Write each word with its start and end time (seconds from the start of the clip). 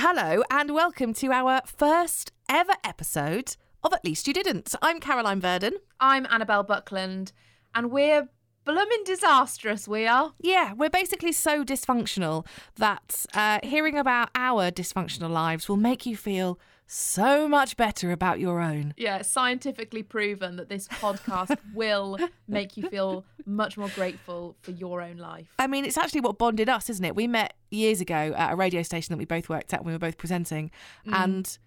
Hello, 0.00 0.44
and 0.48 0.74
welcome 0.74 1.12
to 1.14 1.32
our 1.32 1.60
first 1.66 2.30
ever 2.48 2.74
episode 2.84 3.56
of 3.82 3.92
At 3.92 4.04
Least 4.04 4.28
You 4.28 4.32
Didn't. 4.32 4.72
I'm 4.80 5.00
Caroline 5.00 5.40
Verdon. 5.40 5.72
I'm 5.98 6.24
Annabelle 6.30 6.62
Buckland, 6.62 7.32
and 7.74 7.90
we're 7.90 8.28
blooming 8.64 9.02
disastrous, 9.04 9.88
we 9.88 10.06
are. 10.06 10.34
Yeah, 10.40 10.72
we're 10.74 10.88
basically 10.88 11.32
so 11.32 11.64
dysfunctional 11.64 12.46
that 12.76 13.26
uh, 13.34 13.58
hearing 13.64 13.98
about 13.98 14.30
our 14.36 14.70
dysfunctional 14.70 15.30
lives 15.30 15.68
will 15.68 15.76
make 15.76 16.06
you 16.06 16.16
feel 16.16 16.60
so 16.90 17.46
much 17.46 17.76
better 17.76 18.10
about 18.10 18.40
your 18.40 18.60
own. 18.60 18.94
Yeah, 18.96 19.20
scientifically 19.20 20.02
proven 20.02 20.56
that 20.56 20.70
this 20.70 20.88
podcast 20.88 21.56
will 21.74 22.18
make 22.48 22.78
you 22.78 22.88
feel 22.88 23.26
much 23.44 23.76
more 23.76 23.90
grateful 23.90 24.56
for 24.62 24.70
your 24.70 25.02
own 25.02 25.18
life. 25.18 25.52
I 25.58 25.66
mean, 25.66 25.84
it's 25.84 25.98
actually 25.98 26.22
what 26.22 26.38
bonded 26.38 26.68
us, 26.68 26.88
isn't 26.88 27.04
it? 27.04 27.14
We 27.14 27.26
met 27.26 27.52
years 27.70 28.00
ago 28.00 28.34
at 28.36 28.54
a 28.54 28.56
radio 28.56 28.82
station 28.82 29.12
that 29.12 29.18
we 29.18 29.26
both 29.26 29.50
worked 29.50 29.74
at 29.74 29.80
when 29.80 29.88
we 29.88 29.92
were 29.92 29.98
both 29.98 30.16
presenting, 30.16 30.70
mm. 31.06 31.12
and 31.12 31.58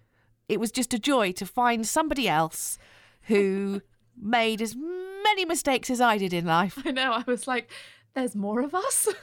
it 0.48 0.58
was 0.58 0.72
just 0.72 0.92
a 0.92 0.98
joy 0.98 1.30
to 1.32 1.46
find 1.46 1.86
somebody 1.86 2.28
else 2.28 2.76
who 3.22 3.80
made 4.20 4.60
as 4.60 4.74
many 4.76 5.44
mistakes 5.44 5.88
as 5.88 6.00
I 6.00 6.18
did 6.18 6.32
in 6.32 6.46
life. 6.46 6.78
I 6.84 6.90
know, 6.90 7.12
I 7.12 7.22
was 7.28 7.46
like, 7.46 7.70
there's 8.14 8.34
more 8.34 8.60
of 8.60 8.74
us. 8.74 9.08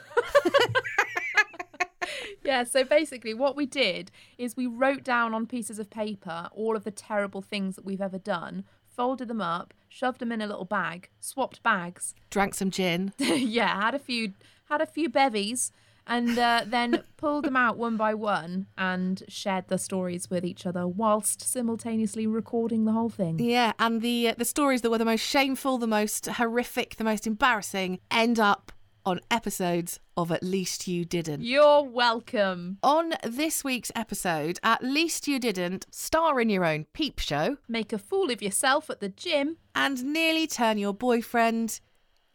yeah, 2.44 2.64
so 2.64 2.84
basically, 2.84 3.34
what 3.34 3.56
we 3.56 3.66
did 3.66 4.10
is 4.38 4.56
we 4.56 4.66
wrote 4.66 5.04
down 5.04 5.34
on 5.34 5.46
pieces 5.46 5.78
of 5.78 5.90
paper 5.90 6.48
all 6.52 6.76
of 6.76 6.84
the 6.84 6.90
terrible 6.90 7.42
things 7.42 7.76
that 7.76 7.84
we've 7.84 8.00
ever 8.00 8.18
done, 8.18 8.64
folded 8.88 9.28
them 9.28 9.40
up, 9.40 9.74
shoved 9.88 10.20
them 10.20 10.32
in 10.32 10.40
a 10.40 10.46
little 10.46 10.64
bag, 10.64 11.08
swapped 11.20 11.62
bags. 11.62 12.14
Drank 12.30 12.54
some 12.54 12.70
gin. 12.70 13.12
yeah, 13.18 13.82
had 13.82 13.94
a 13.94 13.98
few 13.98 14.34
had 14.68 14.80
a 14.80 14.86
few 14.86 15.08
bevies, 15.08 15.72
and 16.06 16.38
uh, 16.38 16.62
then 16.66 17.02
pulled 17.16 17.44
them 17.44 17.56
out 17.56 17.76
one 17.76 17.96
by 17.96 18.14
one 18.14 18.66
and 18.78 19.22
shared 19.28 19.68
the 19.68 19.78
stories 19.78 20.30
with 20.30 20.44
each 20.44 20.66
other 20.66 20.86
whilst 20.86 21.40
simultaneously 21.40 22.26
recording 22.26 22.84
the 22.84 22.92
whole 22.92 23.08
thing. 23.08 23.38
Yeah, 23.38 23.72
and 23.78 24.00
the 24.00 24.28
uh, 24.28 24.34
the 24.36 24.44
stories 24.44 24.82
that 24.82 24.90
were 24.90 24.98
the 24.98 25.04
most 25.04 25.22
shameful, 25.22 25.78
the 25.78 25.86
most 25.86 26.26
horrific, 26.26 26.96
the 26.96 27.04
most 27.04 27.26
embarrassing 27.26 28.00
end 28.10 28.38
up 28.38 28.72
on 29.04 29.20
episodes 29.30 29.98
of 30.20 30.30
At 30.30 30.42
Least 30.42 30.86
You 30.86 31.04
Didn't. 31.04 31.42
You're 31.42 31.82
welcome. 31.82 32.76
On 32.82 33.14
this 33.24 33.64
week's 33.64 33.90
episode, 33.96 34.58
At 34.62 34.82
Least 34.84 35.26
You 35.26 35.38
Didn't, 35.38 35.86
star 35.90 36.40
in 36.40 36.50
your 36.50 36.64
own 36.64 36.84
peep 36.92 37.18
show 37.18 37.56
Make 37.68 37.92
a 37.92 37.98
fool 37.98 38.30
of 38.30 38.42
yourself 38.42 38.90
at 38.90 39.00
the 39.00 39.08
gym. 39.08 39.56
and 39.74 40.04
nearly 40.04 40.46
turn 40.46 40.76
your 40.78 40.92
boyfriend 40.92 41.80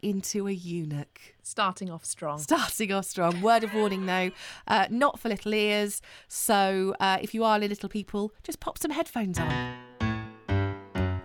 into 0.02 0.46
a 0.48 0.52
eunuch. 0.52 1.34
Starting 1.42 1.88
off 1.90 2.04
strong. 2.04 2.38
Starting 2.38 2.92
off 2.92 3.04
strong. 3.06 3.40
Word 3.40 3.62
of 3.64 3.72
warning 3.72 4.06
though, 4.06 4.30
uh, 4.66 4.86
not 4.90 5.18
for 5.20 5.28
little 5.28 5.54
ears. 5.54 6.02
So 6.28 6.94
uh, 6.98 7.18
if 7.22 7.34
you 7.34 7.44
are 7.44 7.58
little 7.58 7.88
people, 7.88 8.32
just 8.42 8.58
pop 8.60 8.78
some 8.78 8.90
headphones 8.90 9.38
on. 9.38 9.46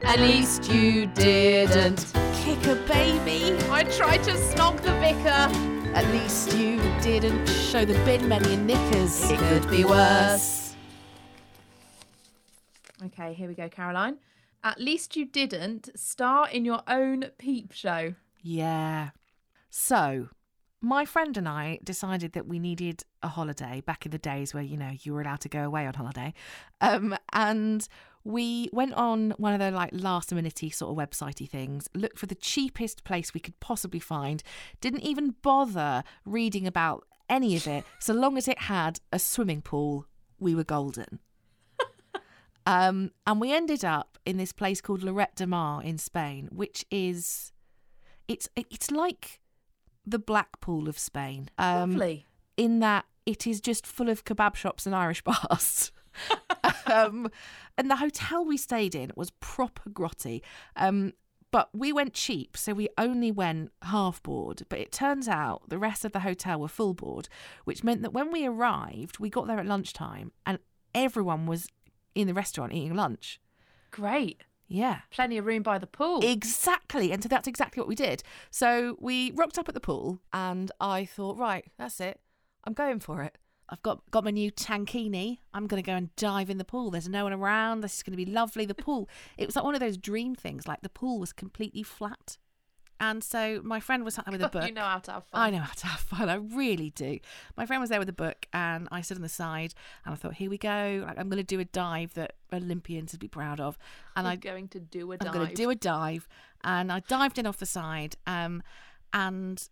At 0.04 0.20
least 0.20 0.72
you 0.72 1.06
didn't. 1.08 2.06
Kick 2.36 2.66
a 2.68 2.76
baby. 2.88 3.58
I 3.70 3.84
tried 3.84 4.24
to 4.26 4.32
snog 4.32 4.82
the 4.82 4.94
vicar. 5.00 5.81
At 5.94 6.08
least 6.14 6.54
you 6.56 6.78
didn't 7.02 7.46
show 7.48 7.84
the 7.84 7.96
bin 8.06 8.30
men 8.30 8.42
your 8.46 8.58
knickers. 8.58 9.30
It 9.30 9.38
could 9.40 9.70
be 9.70 9.84
worse. 9.84 10.74
Okay, 13.04 13.34
here 13.34 13.50
we 13.50 13.56
go, 13.56 13.68
Caroline. 13.68 14.18
At 14.64 14.80
least 14.80 15.18
you 15.18 15.26
didn't 15.26 15.90
star 16.00 16.48
in 16.48 16.64
your 16.64 16.82
own 16.88 17.26
peep 17.38 17.74
show. 17.74 18.16
Yeah. 18.42 19.10
So, 19.70 20.30
my 20.80 21.04
friend 21.04 21.36
and 21.36 21.48
I 21.48 21.80
decided 21.84 22.32
that 22.34 22.48
we 22.48 22.58
needed 22.58 23.04
a 23.22 23.28
holiday 23.28 23.82
back 23.82 24.06
in 24.06 24.12
the 24.12 24.18
days 24.18 24.54
where, 24.54 24.64
you 24.64 24.78
know, 24.78 24.92
you 25.02 25.14
were 25.14 25.22
allowed 25.22 25.42
to 25.42 25.50
go 25.50 25.66
away 25.66 25.88
on 25.88 25.94
holiday. 25.94 26.34
Um, 26.80 27.18
and 27.34 27.86
we 28.24 28.70
went 28.72 28.94
on 28.94 29.32
one 29.38 29.54
of 29.54 29.60
the 29.60 29.72
like 29.72 29.90
last 29.94 30.34
minute 30.34 30.62
sort 30.74 30.92
of 30.92 30.98
websitey 30.98 31.50
things, 31.50 31.88
looked 31.96 32.20
for 32.20 32.28
the 32.28 32.36
cheapest 32.36 33.04
place 33.04 33.34
we 33.34 33.40
could 33.40 33.60
possibly 33.60 34.00
find, 34.00 34.44
didn't 34.80 35.02
even 35.02 35.36
bother 35.42 36.04
reading 36.26 36.68
about 36.68 37.06
any 37.30 37.56
of 37.56 37.68
it. 37.68 37.84
So 38.00 38.14
long 38.14 38.38
as 38.38 38.48
it 38.48 38.60
had 38.60 39.00
a 39.12 39.20
swimming 39.20 39.62
pool, 39.62 40.06
we 40.40 40.56
were 40.56 40.64
golden. 40.64 41.20
Um, 42.68 43.10
and 43.26 43.42
we 43.42 43.52
ended 43.52 43.84
up 43.84 44.20
in 44.24 44.38
this 44.38 44.54
place 44.54 44.82
called 44.82 45.02
Lloret 45.02 45.34
de 45.36 45.48
Mar 45.48 45.82
in 45.82 45.98
Spain, 45.98 46.48
which 46.52 46.86
is 46.92 47.52
it's 48.28 48.48
it's 48.56 48.92
like 48.92 49.40
the 50.06 50.20
Blackpool 50.20 50.88
of 50.88 51.00
Spain. 51.00 51.50
Um, 51.58 51.94
Lovely. 51.94 52.28
in 52.58 52.80
that 52.80 53.06
it 53.26 53.48
is 53.48 53.62
just 53.62 53.88
full 53.88 54.10
of 54.10 54.26
kebab 54.26 54.56
shops 54.56 54.86
and 54.86 54.96
Irish 54.96 55.24
bars. 55.30 55.92
Um, 56.86 57.30
and 57.78 57.90
the 57.90 57.98
hotel 57.98 58.46
we 58.46 58.58
stayed 58.58 58.96
in 58.96 59.12
was 59.16 59.32
proper 59.32 59.90
grotty. 59.90 60.42
Um, 60.76 61.14
but 61.52 61.70
we 61.74 61.92
went 61.92 62.14
cheap, 62.14 62.56
so 62.56 62.74
we 62.74 62.88
only 62.98 63.30
went 63.30 63.72
half 63.82 64.24
board. 64.24 64.64
But 64.70 64.80
it 64.80 64.92
turns 64.92 65.28
out 65.28 65.64
the 65.68 65.78
rest 65.78 66.06
of 66.06 66.14
the 66.14 66.22
hotel 66.22 66.60
were 66.60 66.70
full 66.70 66.94
board, 66.94 67.28
which 67.66 67.84
meant 67.84 68.02
that 68.04 68.14
when 68.14 68.32
we 68.32 68.46
arrived, 68.46 69.20
we 69.20 69.30
got 69.30 69.48
there 69.48 69.60
at 69.60 69.66
lunchtime 69.66 70.32
and 70.46 70.60
everyone 70.96 71.46
was 71.46 71.68
in 72.16 72.28
the 72.28 72.34
restaurant 72.34 72.74
eating 72.74 72.96
lunch. 72.96 73.42
Great. 73.92 74.44
Yeah. 74.70 75.00
Plenty 75.10 75.38
of 75.38 75.46
room 75.46 75.64
by 75.64 75.78
the 75.78 75.88
pool. 75.88 76.22
Exactly. 76.24 77.12
And 77.12 77.22
so 77.22 77.28
that's 77.28 77.48
exactly 77.48 77.82
what 77.82 77.90
we 77.90 77.96
did. 77.96 78.24
So 78.50 78.96
we 79.00 79.32
rocked 79.32 79.60
up 79.60 79.68
at 79.68 79.74
the 79.74 79.82
pool 79.82 80.20
and 80.32 80.72
I 80.80 81.04
thought, 81.04 81.38
right, 81.38 81.66
that's 81.78 82.00
it. 82.00 82.22
I'm 82.64 82.74
going 82.74 83.02
for 83.02 83.22
it. 83.22 83.38
I've 83.72 83.82
got, 83.82 84.02
got 84.12 84.26
my 84.26 84.32
new 84.32 84.52
tankini. 84.52 85.40
I'm 85.54 85.66
going 85.66 85.82
to 85.82 85.86
go 85.86 85.96
and 85.96 86.14
dive 86.18 86.50
in 86.50 86.58
the 86.58 86.66
pool. 86.66 86.92
There's 86.92 87.08
no 87.08 87.24
one 87.24 87.32
around. 87.34 87.82
This 87.82 87.96
is 87.96 88.04
going 88.04 88.12
to 88.18 88.24
be 88.24 88.30
lovely. 88.30 88.66
The 88.66 88.76
pool, 88.76 89.08
it 89.38 89.46
was 89.46 89.56
like 89.56 89.64
one 89.64 89.74
of 89.74 89.80
those 89.80 89.98
dream 89.98 90.36
things. 90.36 90.68
Like 90.68 90.82
the 90.82 90.90
pool 90.90 91.20
was 91.20 91.32
completely 91.32 91.82
flat. 91.82 92.38
And 93.00 93.24
so 93.24 93.62
my 93.64 93.80
friend 93.80 94.04
was 94.04 94.14
sat 94.16 94.26
there 94.26 94.34
with 94.34 94.44
a 94.44 94.50
book. 94.60 94.68
you 94.68 94.74
know 94.74 94.82
how 94.84 95.00
to 95.00 95.12
have 95.14 95.24
fun. 95.24 95.42
I 95.42 95.50
know 95.50 95.62
how 95.62 95.74
to 95.74 95.88
have 95.88 96.00
fun. 96.02 96.30
I 96.30 96.36
really 96.36 96.92
do. 96.92 97.18
My 97.58 97.66
friend 97.66 97.82
was 97.82 97.90
there 97.90 97.98
with 97.98 98.10
a 98.10 98.14
book, 98.14 98.46
and 98.54 98.88
I 98.92 99.02
stood 99.02 99.18
on 99.18 99.24
the 99.24 99.30
side, 99.30 99.74
and 100.06 100.14
I 100.14 100.16
thought, 100.18 100.36
here 100.36 100.52
we 100.52 100.60
go. 100.60 101.04
Like 101.08 101.18
I'm 101.18 101.28
going 101.28 101.38
to 101.38 101.44
do 101.44 101.60
a 101.60 101.66
dive 101.66 102.14
that 102.14 102.34
Olympians 102.54 103.12
would 103.14 103.20
be 103.20 103.28
proud 103.28 103.60
of, 103.60 103.80
and 104.16 104.28
I'm 104.28 104.38
going 104.38 104.68
to 104.68 104.80
do 104.80 105.12
a 105.12 105.16
I'm 105.16 105.18
dive. 105.18 105.34
going 105.34 105.48
to 105.48 105.56
do 105.56 105.70
a 105.72 105.76
dive, 105.76 106.28
and 106.64 106.92
I 106.92 107.00
dived 107.00 107.40
in 107.40 107.48
off 107.48 107.58
the 107.58 107.66
side. 107.66 108.18
Um, 108.28 108.62
and 109.14 109.68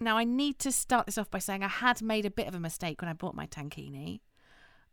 now 0.00 0.16
I 0.16 0.24
need 0.24 0.58
to 0.60 0.72
start 0.72 1.06
this 1.06 1.18
off 1.18 1.30
by 1.30 1.38
saying 1.38 1.62
I 1.62 1.68
had 1.68 2.02
made 2.02 2.24
a 2.24 2.30
bit 2.30 2.48
of 2.48 2.54
a 2.54 2.60
mistake 2.60 3.00
when 3.00 3.08
I 3.08 3.14
bought 3.14 3.34
my 3.34 3.46
tankini. 3.46 4.20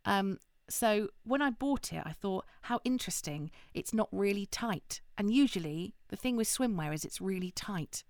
Um, 0.04 0.38
so 0.68 1.08
when 1.24 1.42
I 1.42 1.50
bought 1.50 1.92
it, 1.92 2.02
I 2.04 2.12
thought, 2.12 2.46
how 2.62 2.80
interesting. 2.84 3.50
It's 3.74 3.92
not 3.92 4.08
really 4.12 4.46
tight, 4.46 5.00
and 5.18 5.32
usually 5.32 5.94
the 6.08 6.16
thing 6.16 6.36
with 6.36 6.48
swimwear 6.48 6.94
is 6.94 7.04
it's 7.04 7.20
really 7.20 7.50
tight. 7.50 8.04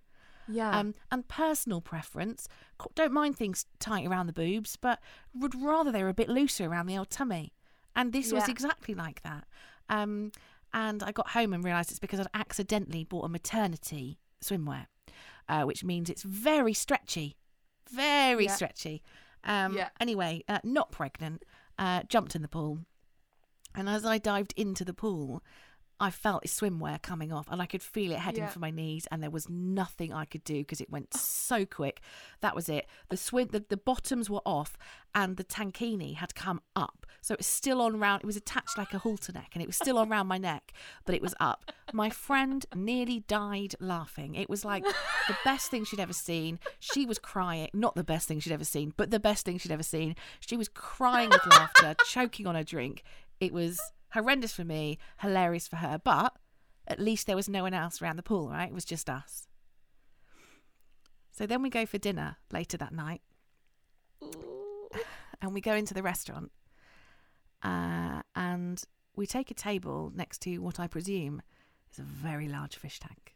Yeah. 0.48 0.78
Um, 0.78 0.94
and 1.10 1.26
personal 1.26 1.80
preference, 1.80 2.48
don't 2.94 3.12
mind 3.12 3.36
things 3.36 3.66
tight 3.78 4.06
around 4.06 4.26
the 4.26 4.32
boobs, 4.32 4.76
but 4.76 5.00
would 5.34 5.60
rather 5.60 5.90
they 5.90 6.02
were 6.02 6.10
a 6.10 6.14
bit 6.14 6.28
looser 6.28 6.66
around 6.66 6.86
the 6.86 6.98
old 6.98 7.10
tummy. 7.10 7.52
And 7.96 8.12
this 8.12 8.32
was 8.32 8.48
exactly 8.48 8.94
like 8.94 9.22
that. 9.22 9.44
Um, 9.88 10.32
and 10.72 11.02
I 11.02 11.12
got 11.12 11.30
home 11.30 11.52
and 11.52 11.62
realised 11.64 11.90
it's 11.90 12.00
because 12.00 12.20
I'd 12.20 12.28
accidentally 12.34 13.04
bought 13.04 13.24
a 13.24 13.28
maternity 13.28 14.18
swimwear, 14.42 14.86
uh, 15.48 15.62
which 15.64 15.84
means 15.84 16.08
it's 16.10 16.22
very 16.22 16.72
stretchy, 16.74 17.36
very 17.90 18.44
Yeah. 18.46 18.54
stretchy. 18.54 19.02
Um, 19.44 19.76
Yeah. 19.76 19.90
Anyway, 20.00 20.42
uh, 20.48 20.60
not 20.64 20.90
pregnant, 20.90 21.44
uh, 21.78 22.02
jumped 22.04 22.34
in 22.34 22.42
the 22.42 22.48
pool. 22.48 22.80
And 23.74 23.88
as 23.88 24.04
I 24.04 24.18
dived 24.18 24.54
into 24.56 24.84
the 24.84 24.94
pool, 24.94 25.42
I 26.00 26.10
felt 26.10 26.42
his 26.42 26.52
swimwear 26.52 27.00
coming 27.00 27.32
off 27.32 27.46
and 27.50 27.62
I 27.62 27.66
could 27.66 27.82
feel 27.82 28.10
it 28.12 28.18
heading 28.18 28.42
Yeah. 28.42 28.48
for 28.48 28.58
my 28.58 28.70
knees 28.70 29.06
and 29.10 29.22
there 29.22 29.30
was 29.30 29.48
nothing 29.48 30.12
I 30.12 30.24
could 30.24 30.42
do 30.44 30.58
because 30.58 30.80
it 30.80 30.90
went 30.90 31.14
so 31.14 31.64
quick. 31.64 32.00
That 32.40 32.54
was 32.56 32.68
it. 32.68 32.86
The 33.10 33.16
swim 33.16 33.48
the, 33.52 33.64
the 33.68 33.76
bottoms 33.76 34.28
were 34.28 34.42
off 34.44 34.76
and 35.14 35.36
the 35.36 35.44
tankini 35.44 36.16
had 36.16 36.34
come 36.34 36.60
up. 36.74 37.06
So 37.20 37.32
it 37.34 37.38
was 37.38 37.46
still 37.46 37.80
on 37.80 37.98
round 38.00 38.22
it 38.22 38.26
was 38.26 38.36
attached 38.36 38.76
like 38.76 38.92
a 38.92 38.98
halter 38.98 39.32
neck 39.32 39.50
and 39.54 39.62
it 39.62 39.66
was 39.66 39.76
still 39.76 39.96
on 39.98 40.08
round 40.08 40.28
my 40.28 40.36
neck, 40.38 40.72
but 41.04 41.14
it 41.14 41.22
was 41.22 41.34
up. 41.40 41.70
My 41.92 42.10
friend 42.10 42.66
nearly 42.74 43.20
died 43.20 43.74
laughing. 43.80 44.34
It 44.34 44.50
was 44.50 44.64
like 44.64 44.84
the 44.84 45.36
best 45.44 45.70
thing 45.70 45.84
she'd 45.84 46.00
ever 46.00 46.12
seen. 46.12 46.58
She 46.80 47.06
was 47.06 47.18
crying. 47.18 47.68
Not 47.72 47.94
the 47.94 48.04
best 48.04 48.26
thing 48.26 48.40
she'd 48.40 48.52
ever 48.52 48.64
seen, 48.64 48.92
but 48.96 49.10
the 49.12 49.20
best 49.20 49.46
thing 49.46 49.58
she'd 49.58 49.72
ever 49.72 49.82
seen. 49.84 50.16
She 50.40 50.56
was 50.56 50.68
crying 50.68 51.30
with 51.30 51.46
laughter, 51.46 51.94
choking 52.06 52.46
on 52.46 52.56
her 52.56 52.64
drink. 52.64 53.04
It 53.40 53.52
was 53.52 53.80
horrendous 54.14 54.52
for 54.52 54.64
me, 54.64 54.98
hilarious 55.20 55.68
for 55.68 55.76
her, 55.76 56.00
but 56.02 56.36
at 56.86 56.98
least 56.98 57.26
there 57.26 57.36
was 57.36 57.48
no 57.48 57.62
one 57.62 57.74
else 57.74 58.00
around 58.00 58.16
the 58.16 58.22
pool, 58.22 58.48
right? 58.48 58.68
It 58.68 58.74
was 58.74 58.84
just 58.84 59.10
us. 59.10 59.46
So 61.32 61.46
then 61.46 61.62
we 61.62 61.68
go 61.68 61.84
for 61.84 61.98
dinner 61.98 62.36
later 62.52 62.76
that 62.76 62.92
night, 62.92 63.20
and 65.42 65.52
we 65.52 65.60
go 65.60 65.74
into 65.74 65.92
the 65.92 66.02
restaurant, 66.02 66.52
uh, 67.62 68.22
and 68.34 68.82
we 69.16 69.26
take 69.26 69.50
a 69.50 69.54
table 69.54 70.12
next 70.14 70.40
to 70.42 70.58
what 70.58 70.78
I 70.78 70.86
presume 70.86 71.42
is 71.92 71.98
a 71.98 72.02
very 72.02 72.48
large 72.48 72.76
fish 72.76 73.00
tank. 73.00 73.34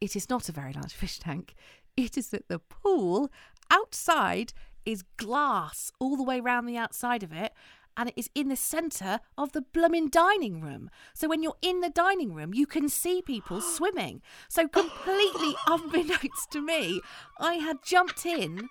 It 0.00 0.16
is 0.16 0.28
not 0.28 0.48
a 0.48 0.52
very 0.52 0.72
large 0.72 0.94
fish 0.94 1.18
tank. 1.18 1.54
It 1.96 2.16
is 2.16 2.28
that 2.28 2.48
the 2.48 2.58
pool 2.58 3.30
outside 3.70 4.52
is 4.84 5.04
glass 5.16 5.92
all 6.00 6.16
the 6.16 6.22
way 6.22 6.40
around 6.40 6.66
the 6.66 6.76
outside 6.76 7.22
of 7.22 7.32
it. 7.32 7.52
And 7.96 8.08
it 8.08 8.14
is 8.16 8.30
in 8.34 8.48
the 8.48 8.56
centre 8.56 9.20
of 9.36 9.52
the 9.52 9.60
blooming 9.60 10.08
dining 10.08 10.60
room. 10.60 10.90
So 11.14 11.28
when 11.28 11.42
you're 11.42 11.56
in 11.60 11.80
the 11.80 11.90
dining 11.90 12.32
room, 12.32 12.54
you 12.54 12.66
can 12.66 12.88
see 12.88 13.20
people 13.22 13.60
swimming. 13.76 14.22
So 14.48 14.66
completely 14.68 15.54
unbeknownst 15.66 16.50
to 16.52 16.60
me, 16.60 17.00
I 17.38 17.54
had 17.54 17.82
jumped 17.84 18.24
in 18.24 18.68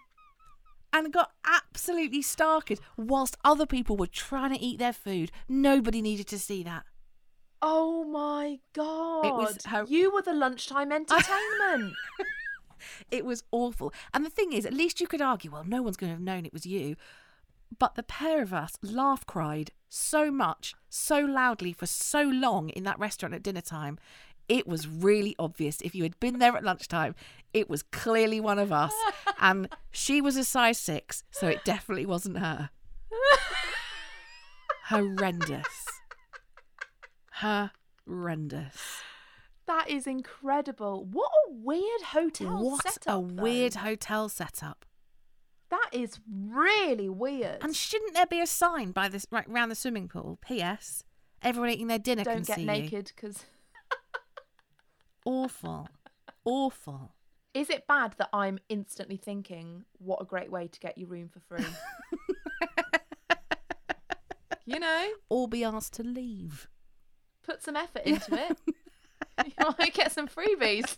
and 0.94 1.14
got 1.14 1.32
absolutely 1.46 2.22
started 2.22 2.80
whilst 2.98 3.38
other 3.46 3.66
people 3.66 3.96
were 3.96 4.08
trying 4.08 4.54
to 4.54 4.60
eat 4.60 4.80
their 4.80 4.94
food. 4.94 5.32
Nobody 5.48 6.02
needed 6.02 6.28
to 6.28 6.40
see 6.40 6.64
that. 6.64 6.84
Oh 7.62 8.04
my 8.06 8.60
god! 8.74 9.26
It 9.26 9.34
was 9.36 9.66
her- 9.68 9.86
You 9.88 10.12
were 10.12 10.24
the 10.24 10.34
lunchtime 10.34 10.92
entertainment. 10.92 11.94
It 13.12 13.26
was 13.26 13.44
awful. 13.52 13.94
And 14.14 14.26
the 14.26 14.30
thing 14.30 14.54
is, 14.54 14.66
at 14.66 14.74
least 14.74 15.00
you 15.00 15.08
could 15.08 15.22
argue, 15.22 15.52
well, 15.52 15.64
no 15.64 15.82
one's 15.82 15.98
going 15.98 16.10
to 16.10 16.16
have 16.16 16.22
known 16.24 16.46
it 16.46 16.54
was 16.54 16.66
you. 16.66 16.96
But 17.80 17.96
the 17.96 18.04
pair 18.04 18.42
of 18.42 18.54
us 18.54 18.74
laugh 18.82 19.26
cried 19.26 19.72
so 19.90 20.30
much, 20.32 20.74
so 20.90 21.20
loudly 21.20 21.74
for 21.74 21.86
so 21.86 22.22
long 22.24 22.70
in 22.70 22.84
that 22.84 23.00
restaurant 23.00 23.34
at 23.34 23.44
dinner 23.44 23.62
time. 23.62 23.98
It 24.50 24.68
was 24.68 24.88
really 24.88 25.36
obvious. 25.40 25.80
If 25.82 25.96
you 25.96 26.04
had 26.04 26.20
been 26.20 26.40
there 26.40 26.56
at 26.58 26.64
lunchtime, 26.64 27.16
it 27.54 27.70
was 27.70 27.84
clearly 27.84 28.40
one 28.42 28.60
of 28.60 28.72
us. 28.72 28.94
And 29.40 29.70
she 29.90 30.22
was 30.22 30.38
a 30.38 30.44
size 30.44 30.78
six, 30.78 31.24
so 31.32 31.48
it 31.48 31.64
definitely 31.66 32.06
wasn't 32.06 32.38
her. 32.38 32.70
Horrendous. 34.90 35.66
Horrendous. 37.42 39.02
that 39.66 39.90
is 39.90 40.06
incredible. 40.06 41.06
What 41.10 41.32
a 41.48 41.52
weird 41.54 42.02
hotel 42.02 42.62
What 42.64 42.84
setup. 42.84 43.16
a 43.16 43.20
weird 43.20 43.76
hotel 43.76 44.30
setup. 44.30 44.86
Is 45.94 46.20
really 46.28 47.10
weird. 47.10 47.58
And 47.62 47.76
shouldn't 47.76 48.14
there 48.14 48.26
be 48.26 48.40
a 48.40 48.48
sign 48.48 48.92
by 48.92 49.10
this 49.10 49.26
right 49.32 49.48
round 49.50 49.70
the 49.72 49.76
swimming 49.76 50.08
pool? 50.08 50.40
P.S. 50.42 51.04
Everyone 51.42 51.70
eating 51.70 51.88
their 51.88 52.00
dinner 52.00 52.24
Don't 52.24 52.36
can 52.36 52.44
get 52.44 52.56
see 52.56 52.62
you. 52.62 52.68
naked 52.68 53.12
because. 53.16 53.44
Awful, 55.26 55.88
awful. 56.46 57.14
Is 57.54 57.70
it 57.70 57.86
bad 57.88 58.16
that 58.18 58.30
I'm 58.34 58.58
instantly 58.70 59.18
thinking, 59.18 59.84
what 60.00 60.20
a 60.22 60.26
great 60.26 60.50
way 60.52 60.68
to 60.68 60.80
get 60.80 60.98
your 60.98 61.10
room 61.10 61.30
for 61.30 61.40
free? 61.42 61.66
you 64.66 64.80
know, 64.80 65.08
Or 65.30 65.48
be 65.48 65.64
asked 65.64 65.94
to 65.96 66.04
leave. 66.04 66.70
put 67.44 67.62
some 67.62 67.76
effort 67.76 68.02
into 68.06 68.34
it. 68.34 68.58
you 69.46 69.74
might 69.78 69.94
get 69.94 70.12
some 70.12 70.28
freebies. 70.28 70.96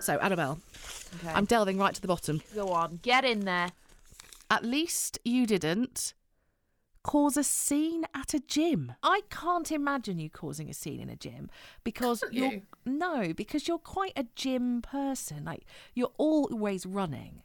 So, 0.00 0.18
Annabelle, 0.18 0.58
Okay. 1.16 1.32
I'm 1.34 1.44
delving 1.44 1.78
right 1.78 1.94
to 1.94 2.00
the 2.00 2.08
bottom. 2.08 2.40
Go 2.54 2.68
on, 2.68 3.00
get 3.02 3.24
in 3.24 3.40
there. 3.40 3.70
At 4.50 4.64
least 4.64 5.18
you 5.24 5.46
didn't 5.46 6.14
cause 7.02 7.36
a 7.36 7.42
scene 7.44 8.04
at 8.14 8.32
a 8.34 8.38
gym. 8.40 8.92
I 9.02 9.22
can't 9.30 9.72
imagine 9.72 10.18
you 10.18 10.30
causing 10.30 10.70
a 10.70 10.74
scene 10.74 11.00
in 11.00 11.08
a 11.08 11.16
gym 11.16 11.50
because 11.84 12.20
Can't 12.20 12.32
you're 12.32 12.52
you? 12.52 12.62
no, 12.84 13.32
because 13.34 13.66
you're 13.66 13.78
quite 13.78 14.12
a 14.16 14.26
gym 14.36 14.82
person. 14.82 15.44
Like 15.44 15.64
you're 15.94 16.12
always 16.18 16.86
running, 16.86 17.42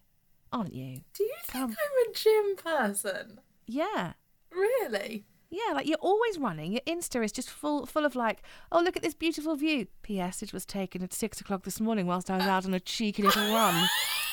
aren't 0.52 0.74
you? 0.74 1.02
Do 1.14 1.24
you 1.24 1.34
think 1.44 1.64
Come. 1.64 1.72
I'm 1.72 2.10
a 2.10 2.14
gym 2.14 2.56
person? 2.58 3.40
Yeah. 3.66 4.14
Really? 4.52 5.26
Yeah, 5.50 5.74
like 5.74 5.88
you're 5.88 5.98
always 6.02 6.38
running. 6.38 6.74
Your 6.74 6.82
Insta 6.86 7.24
is 7.24 7.32
just 7.32 7.50
full 7.50 7.86
full 7.86 8.06
of 8.06 8.16
like, 8.16 8.42
oh 8.72 8.82
look 8.82 8.98
at 8.98 9.04
this 9.04 9.14
beautiful 9.14 9.56
view. 9.56 9.88
P.S. 10.02 10.44
It 10.44 10.52
was 10.52 10.66
taken 10.66 11.02
at 11.04 11.14
six 11.14 11.40
o'clock 11.40 11.64
this 11.64 11.80
morning 11.80 12.06
whilst 12.06 12.30
I 12.30 12.38
was 12.38 12.46
out 12.46 12.66
on 12.66 12.74
a 12.74 12.80
cheeky 12.80 13.24
little 13.24 13.54
run. 13.54 13.88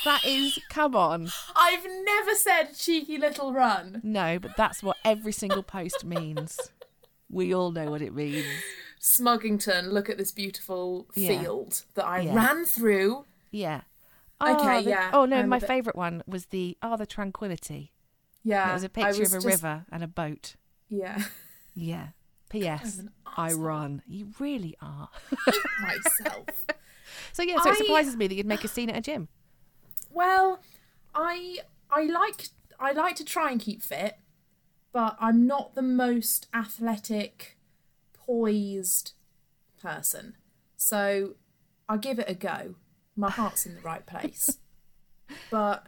That 0.05 0.25
is, 0.25 0.59
come 0.69 0.95
on. 0.97 1.29
I've 1.57 1.87
never 2.05 2.35
said 2.35 2.75
cheeky 2.77 3.17
little 3.17 3.53
run. 3.53 4.01
No, 4.03 4.39
but 4.39 4.57
that's 4.57 4.83
what 4.83 4.97
every 5.05 5.33
single 5.33 5.63
post 5.63 6.05
means. 6.05 6.59
We 7.31 7.55
all 7.55 7.71
know 7.71 7.87
what 7.91 8.03
it 8.03 8.15
means. 8.15 8.45
Smuggington, 9.01 9.93
look 9.93 10.11
at 10.11 10.19
this 10.19 10.33
beautiful 10.33 11.07
Yeah. 11.15 11.41
field 11.41 11.85
that 11.95 12.07
I 12.07 12.21
Yeah. 12.21 12.35
ran 12.35 12.65
through. 12.65 13.25
Yeah. 13.51 13.83
Okay, 14.43 14.79
oh, 14.79 14.83
the- 14.83 14.91
yeah, 14.91 15.11
Oh 15.13 15.25
no, 15.27 15.37
I'm 15.39 15.49
my 15.49 15.59
bit- 15.59 15.69
favourite 15.69 15.97
one 15.97 16.23
was 16.27 16.47
the 16.47 16.77
oh 16.83 16.97
the 16.97 17.07
tranquility. 17.07 17.93
Yeah. 18.43 18.71
it 18.71 18.75
was 18.75 18.85
a 18.85 18.89
picture 18.89 19.21
was 19.21 19.33
of 19.33 19.39
a 19.45 19.49
just- 19.49 19.63
river 19.63 19.87
and 19.93 20.03
a 20.03 20.09
boat. 20.09 20.57
Yeah. 20.95 21.23
Yeah. 21.75 22.09
P.S. 22.51 23.03
I 23.37 23.53
run. 23.53 24.03
You 24.07 24.29
really 24.39 24.77
are. 24.81 25.09
myself. 25.83 26.67
So 27.33 27.43
yeah, 27.43 27.61
so 27.63 27.71
it 27.71 27.79
surprises 27.79 28.17
me 28.17 28.29
that 28.29 28.35
you'd 28.35 28.47
make 28.47 28.65
a 28.65 28.69
scene 28.69 28.91
at 28.91 28.97
a 28.97 29.01
gym. 29.01 29.29
Well, 30.11 30.61
I 31.15 31.59
I 31.91 32.05
like 32.05 32.49
I 32.79 32.93
like 32.93 33.17
to 33.17 33.25
try 33.25 33.51
and 33.51 33.61
keep 33.61 33.83
fit, 33.83 34.19
but 34.93 35.17
I'm 35.21 35.47
not 35.47 35.75
the 35.75 35.83
most 35.83 36.47
athletic, 36.55 37.59
poised 38.13 39.13
person. 39.83 40.37
So 40.77 41.35
I 41.89 41.97
give 41.97 42.19
it 42.19 42.31
a 42.31 42.35
go. 42.35 42.77
My 43.17 43.31
heart's 43.31 43.67
in 43.67 43.75
the 43.75 43.81
right 43.81 44.07
place. 44.07 44.59
But 45.51 45.87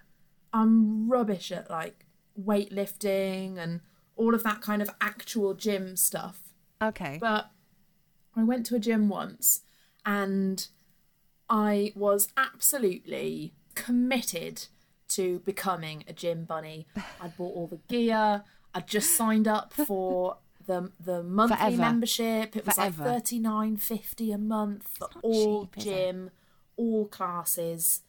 I'm 0.53 1.11
rubbish 1.11 1.53
at 1.53 1.71
like 1.71 2.07
weightlifting 2.43 3.59
and 3.59 3.81
all 4.17 4.35
of 4.35 4.43
that 4.43 4.61
kind 4.61 4.83
of 4.83 4.91
actual 5.01 5.55
gym 5.55 5.97
stuff. 5.97 6.41
Okay. 6.83 7.19
But 7.21 7.51
I 8.35 8.43
went 8.45 8.67
to 8.67 8.75
a 8.75 8.79
gym 8.79 9.09
once 9.09 9.63
and 10.05 10.67
I 11.49 11.93
was 11.95 12.29
absolutely 12.37 13.55
committed 13.75 14.67
to 15.09 15.41
becoming 15.41 16.05
a 16.09 16.13
gym 16.13 16.45
bunny. 16.45 16.87
I'd 17.21 17.37
bought 17.37 17.55
all 17.55 17.67
the 17.67 17.81
gear. 17.89 18.43
I'd 18.75 18.87
just 18.87 19.17
signed 19.17 19.47
up 19.49 19.73
for 19.87 20.39
the 20.67 20.91
the 20.99 21.23
monthly 21.23 21.57
Forever. 21.57 21.77
membership. 21.77 22.57
It 22.57 22.67
was 22.67 22.75
Forever. 22.75 23.05
like 23.05 23.13
thirty 23.15 23.39
nine 23.39 23.77
fifty 23.77 24.33
a 24.33 24.39
month 24.39 24.89
for 24.99 25.09
all 25.23 25.67
cheap, 25.67 25.85
gym, 25.85 26.31
all 26.77 27.07
classes. 27.07 28.03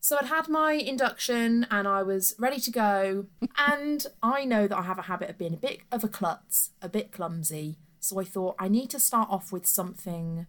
So 0.00 0.16
I'd 0.20 0.26
had 0.26 0.48
my 0.48 0.72
induction 0.72 1.66
and 1.70 1.88
I 1.88 2.02
was 2.02 2.34
ready 2.38 2.60
to 2.60 2.70
go. 2.70 3.26
and 3.58 4.06
I 4.22 4.44
know 4.44 4.66
that 4.66 4.78
I 4.78 4.82
have 4.82 4.98
a 4.98 5.02
habit 5.02 5.30
of 5.30 5.38
being 5.38 5.54
a 5.54 5.58
bit 5.58 5.80
of 5.90 6.04
a 6.04 6.08
klutz, 6.08 6.70
a 6.80 6.88
bit 6.88 7.12
clumsy. 7.12 7.78
So 8.00 8.20
I 8.20 8.24
thought 8.24 8.54
I 8.58 8.68
need 8.68 8.90
to 8.90 9.00
start 9.00 9.28
off 9.30 9.52
with 9.52 9.66
something 9.66 10.46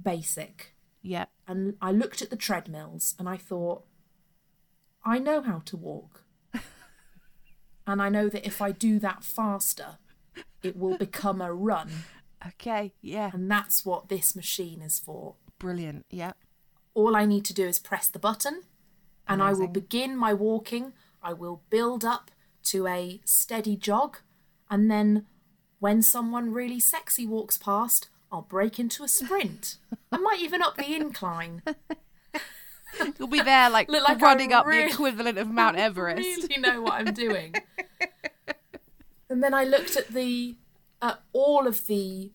basic. 0.00 0.74
yeah. 1.02 1.26
And 1.46 1.74
I 1.80 1.92
looked 1.92 2.22
at 2.22 2.30
the 2.30 2.36
treadmills 2.36 3.14
and 3.18 3.28
I 3.28 3.36
thought, 3.36 3.84
I 5.04 5.18
know 5.18 5.40
how 5.42 5.60
to 5.66 5.76
walk. 5.76 6.24
and 7.86 8.02
I 8.02 8.08
know 8.08 8.28
that 8.28 8.44
if 8.44 8.60
I 8.60 8.72
do 8.72 8.98
that 8.98 9.22
faster, 9.22 9.98
it 10.62 10.76
will 10.76 10.98
become 10.98 11.40
a 11.40 11.52
run. 11.54 11.90
Okay. 12.46 12.94
Yeah. 13.00 13.30
And 13.32 13.48
that's 13.50 13.84
what 13.84 14.08
this 14.08 14.34
machine 14.34 14.80
is 14.80 14.98
for. 14.98 15.36
Brilliant. 15.58 16.06
Yeah. 16.10 16.32
all 16.94 17.14
I 17.14 17.24
need 17.24 17.44
to 17.46 17.54
do 17.54 17.66
is 17.66 17.78
press 17.78 18.08
the 18.08 18.18
button 18.18 18.62
and 19.28 19.42
I 19.42 19.52
will 19.52 19.68
begin 19.68 20.16
my 20.16 20.32
walking. 20.32 20.92
I 21.22 21.32
will 21.32 21.62
build 21.70 22.04
up 22.04 22.30
to 22.64 22.86
a 22.86 23.20
steady 23.24 23.76
jog 23.76 24.18
and 24.70 24.90
then 24.90 25.26
when 25.78 26.02
someone 26.02 26.52
really 26.52 26.80
sexy 26.80 27.26
walks 27.26 27.58
past, 27.58 28.08
I'll 28.32 28.42
break 28.42 28.78
into 28.78 29.04
a 29.04 29.08
sprint. 29.08 29.76
I 30.10 30.16
might 30.16 30.40
even 30.40 30.62
up 30.62 30.76
the 30.76 30.94
incline. 30.94 31.62
You'll 33.18 33.28
be 33.28 33.42
there 33.42 33.68
like, 33.68 33.90
like 33.90 34.20
running 34.20 34.52
up 34.52 34.66
really- 34.66 34.84
the 34.88 34.92
equivalent 34.94 35.38
of 35.38 35.48
Mount 35.50 35.76
I 35.78 35.80
Everest. 35.82 36.22
really 36.22 36.56
know 36.60 36.80
what 36.82 36.94
I'm 36.94 37.12
doing. 37.12 37.54
and 39.28 39.42
then 39.42 39.52
I 39.54 39.64
looked 39.64 39.96
at 39.96 40.08
the 40.08 40.56
at 41.02 41.20
all 41.32 41.66
of 41.66 41.86
the 41.86 42.32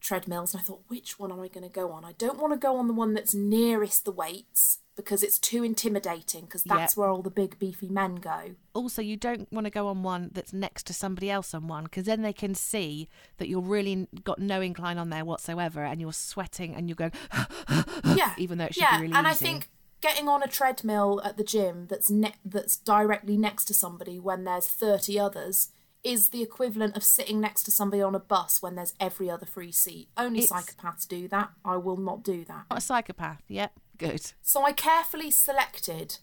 treadmills 0.00 0.52
and 0.52 0.60
I 0.60 0.64
thought, 0.64 0.82
which 0.88 1.18
one 1.18 1.32
am 1.32 1.40
I 1.40 1.48
going 1.48 1.64
to 1.64 1.70
go 1.72 1.90
on? 1.90 2.04
I 2.04 2.12
don't 2.12 2.38
want 2.38 2.52
to 2.52 2.58
go 2.58 2.76
on 2.76 2.86
the 2.86 2.92
one 2.94 3.14
that's 3.14 3.34
nearest 3.34 4.04
the 4.04 4.12
weights 4.12 4.80
because 4.96 5.22
it's 5.22 5.38
too 5.38 5.64
intimidating 5.64 6.42
because 6.44 6.62
that's 6.64 6.96
Yeah. 6.96 7.00
where 7.00 7.10
all 7.10 7.22
the 7.22 7.30
big 7.30 7.58
beefy 7.58 7.88
men 7.88 8.16
go. 8.16 8.54
Also, 8.74 9.02
you 9.02 9.16
don't 9.16 9.52
want 9.52 9.64
to 9.66 9.70
go 9.70 9.88
on 9.88 10.02
one 10.02 10.30
that's 10.32 10.52
next 10.52 10.86
to 10.86 10.94
somebody 10.94 11.30
else 11.30 11.52
on 11.54 11.66
one 11.66 11.84
because 11.84 12.04
then 12.06 12.22
they 12.22 12.32
can 12.32 12.54
see 12.54 13.08
that 13.38 13.48
you're 13.48 13.60
really 13.60 14.08
got 14.22 14.38
no 14.38 14.60
incline 14.60 14.98
on 14.98 15.10
there 15.10 15.24
whatsoever 15.24 15.84
and 15.84 16.00
you're 16.00 16.12
sweating 16.12 16.74
and 16.74 16.88
you're 16.88 16.96
going, 16.96 17.12
Yeah, 18.16 18.34
even 18.38 18.58
though 18.58 18.66
it 18.66 18.74
should 18.74 18.82
yeah, 18.82 18.96
be 18.98 19.02
really 19.04 19.14
and 19.14 19.26
I 19.26 19.34
think 19.34 19.68
getting 20.00 20.28
on 20.28 20.42
a 20.42 20.46
treadmill 20.48 21.20
at 21.24 21.36
the 21.36 21.44
gym 21.44 21.86
that's 21.88 22.10
ne- 22.10 22.34
that's 22.44 22.76
directly 22.76 23.36
next 23.36 23.64
to 23.66 23.74
somebody 23.74 24.18
when 24.20 24.44
there's 24.44 24.66
30 24.68 25.18
others 25.18 25.70
is 26.02 26.28
the 26.28 26.42
equivalent 26.42 26.94
of 26.96 27.02
sitting 27.02 27.40
next 27.40 27.62
to 27.62 27.70
somebody 27.70 28.02
on 28.02 28.14
a 28.14 28.18
bus 28.20 28.60
when 28.60 28.74
there's 28.74 28.92
every 29.00 29.30
other 29.30 29.46
free 29.46 29.72
seat. 29.72 30.08
Only 30.18 30.40
It's- 30.40 30.52
psychopaths 30.52 31.08
do 31.08 31.26
that. 31.28 31.52
I 31.64 31.78
will 31.78 31.96
not 31.96 32.22
do 32.22 32.44
that. 32.44 32.66
not 32.70 32.76
a 32.78 32.80
psychopath. 32.82 33.42
Yep. 33.48 33.72
Good. 33.98 34.32
So 34.42 34.64
I 34.64 34.72
carefully 34.72 35.30
selected 35.30 36.18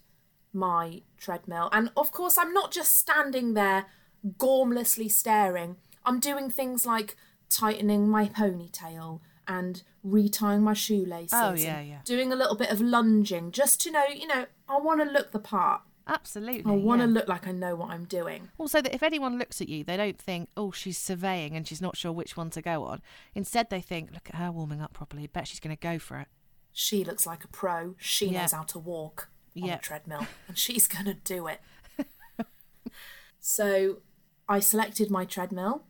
my 0.52 1.02
treadmill. 1.16 1.68
And 1.72 1.90
of 1.96 2.12
course, 2.12 2.36
I'm 2.38 2.52
not 2.52 2.72
just 2.72 2.96
standing 2.96 3.54
there 3.54 3.86
gormlessly 4.38 5.10
staring. 5.10 5.76
I'm 6.04 6.20
doing 6.20 6.50
things 6.50 6.86
like 6.86 7.16
tightening 7.48 8.08
my 8.08 8.26
ponytail 8.26 9.20
and 9.46 9.82
retying 10.06 10.60
my 10.60 10.74
shoelaces. 10.74 11.32
Oh, 11.32 11.54
yeah, 11.54 11.80
yeah. 11.80 11.98
Doing 12.04 12.32
a 12.32 12.36
little 12.36 12.56
bit 12.56 12.70
of 12.70 12.80
lunging 12.80 13.52
just 13.52 13.80
to 13.82 13.90
know, 13.90 14.04
you 14.14 14.26
know, 14.26 14.46
I 14.68 14.78
want 14.78 15.00
to 15.00 15.10
look 15.10 15.32
the 15.32 15.38
part. 15.38 15.82
Absolutely. 16.06 16.72
I 16.72 16.74
want 16.74 17.00
to 17.00 17.06
yeah. 17.06 17.14
look 17.14 17.28
like 17.28 17.46
I 17.46 17.52
know 17.52 17.76
what 17.76 17.90
I'm 17.90 18.04
doing. 18.04 18.48
Also, 18.58 18.80
that 18.80 18.94
if 18.94 19.02
anyone 19.02 19.38
looks 19.38 19.60
at 19.60 19.68
you, 19.68 19.84
they 19.84 19.96
don't 19.96 20.18
think, 20.18 20.48
oh, 20.56 20.72
she's 20.72 20.98
surveying 20.98 21.56
and 21.56 21.66
she's 21.66 21.80
not 21.80 21.96
sure 21.96 22.12
which 22.12 22.36
one 22.36 22.50
to 22.50 22.62
go 22.62 22.84
on. 22.84 23.02
Instead, 23.34 23.70
they 23.70 23.80
think, 23.80 24.10
look 24.12 24.28
at 24.28 24.36
her 24.36 24.50
warming 24.50 24.80
up 24.80 24.92
properly. 24.92 25.26
Bet 25.28 25.46
she's 25.46 25.60
going 25.60 25.76
to 25.76 25.80
go 25.80 25.98
for 25.98 26.18
it. 26.18 26.28
She 26.72 27.04
looks 27.04 27.26
like 27.26 27.44
a 27.44 27.48
pro. 27.48 27.94
She 27.98 28.26
Yeah. 28.28 28.42
knows 28.42 28.52
how 28.52 28.62
to 28.64 28.78
walk 28.78 29.28
on 29.56 29.64
Yeah. 29.64 29.76
a 29.76 29.78
treadmill, 29.78 30.26
and 30.48 30.56
she's 30.58 30.86
going 30.94 31.04
to 31.06 31.14
do 31.14 31.46
it. 31.46 31.60
so 33.40 33.98
I 34.48 34.60
selected 34.60 35.10
my 35.10 35.24
treadmill. 35.24 35.84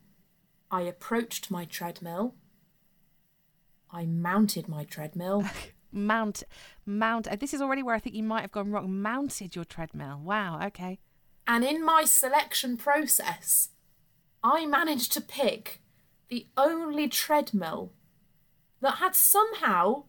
I 0.70 0.82
approached 0.82 1.50
my 1.50 1.64
treadmill. 1.64 2.34
I 3.90 4.06
mounted 4.06 4.68
my 4.68 4.84
treadmill. 4.84 5.44
Mount, 5.94 6.42
mount. 6.86 7.28
uh, 7.28 7.36
This 7.36 7.52
is 7.52 7.60
already 7.60 7.82
where 7.82 7.94
I 7.94 7.98
think 7.98 8.16
you 8.16 8.22
might 8.22 8.40
have 8.40 8.50
gone 8.52 8.70
wrong. 8.70 9.02
Mounted 9.02 9.54
your 9.54 9.66
treadmill. 9.66 10.18
Wow. 10.24 10.58
Okay. 10.68 10.98
And 11.46 11.62
in 11.64 11.84
my 11.84 12.04
selection 12.04 12.78
process, 12.78 13.68
I 14.42 14.64
managed 14.64 15.12
to 15.12 15.20
pick 15.20 15.82
the 16.28 16.46
only 16.56 17.08
treadmill 17.08 17.92
that 18.80 18.94
had 18.96 19.14
somehow 19.14 20.04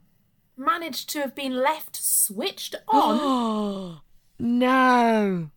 managed 0.57 1.09
to 1.09 1.19
have 1.19 1.35
been 1.35 1.55
left 1.55 1.95
switched 1.95 2.75
on. 2.87 3.17
Oh 3.21 4.01
no. 4.39 5.49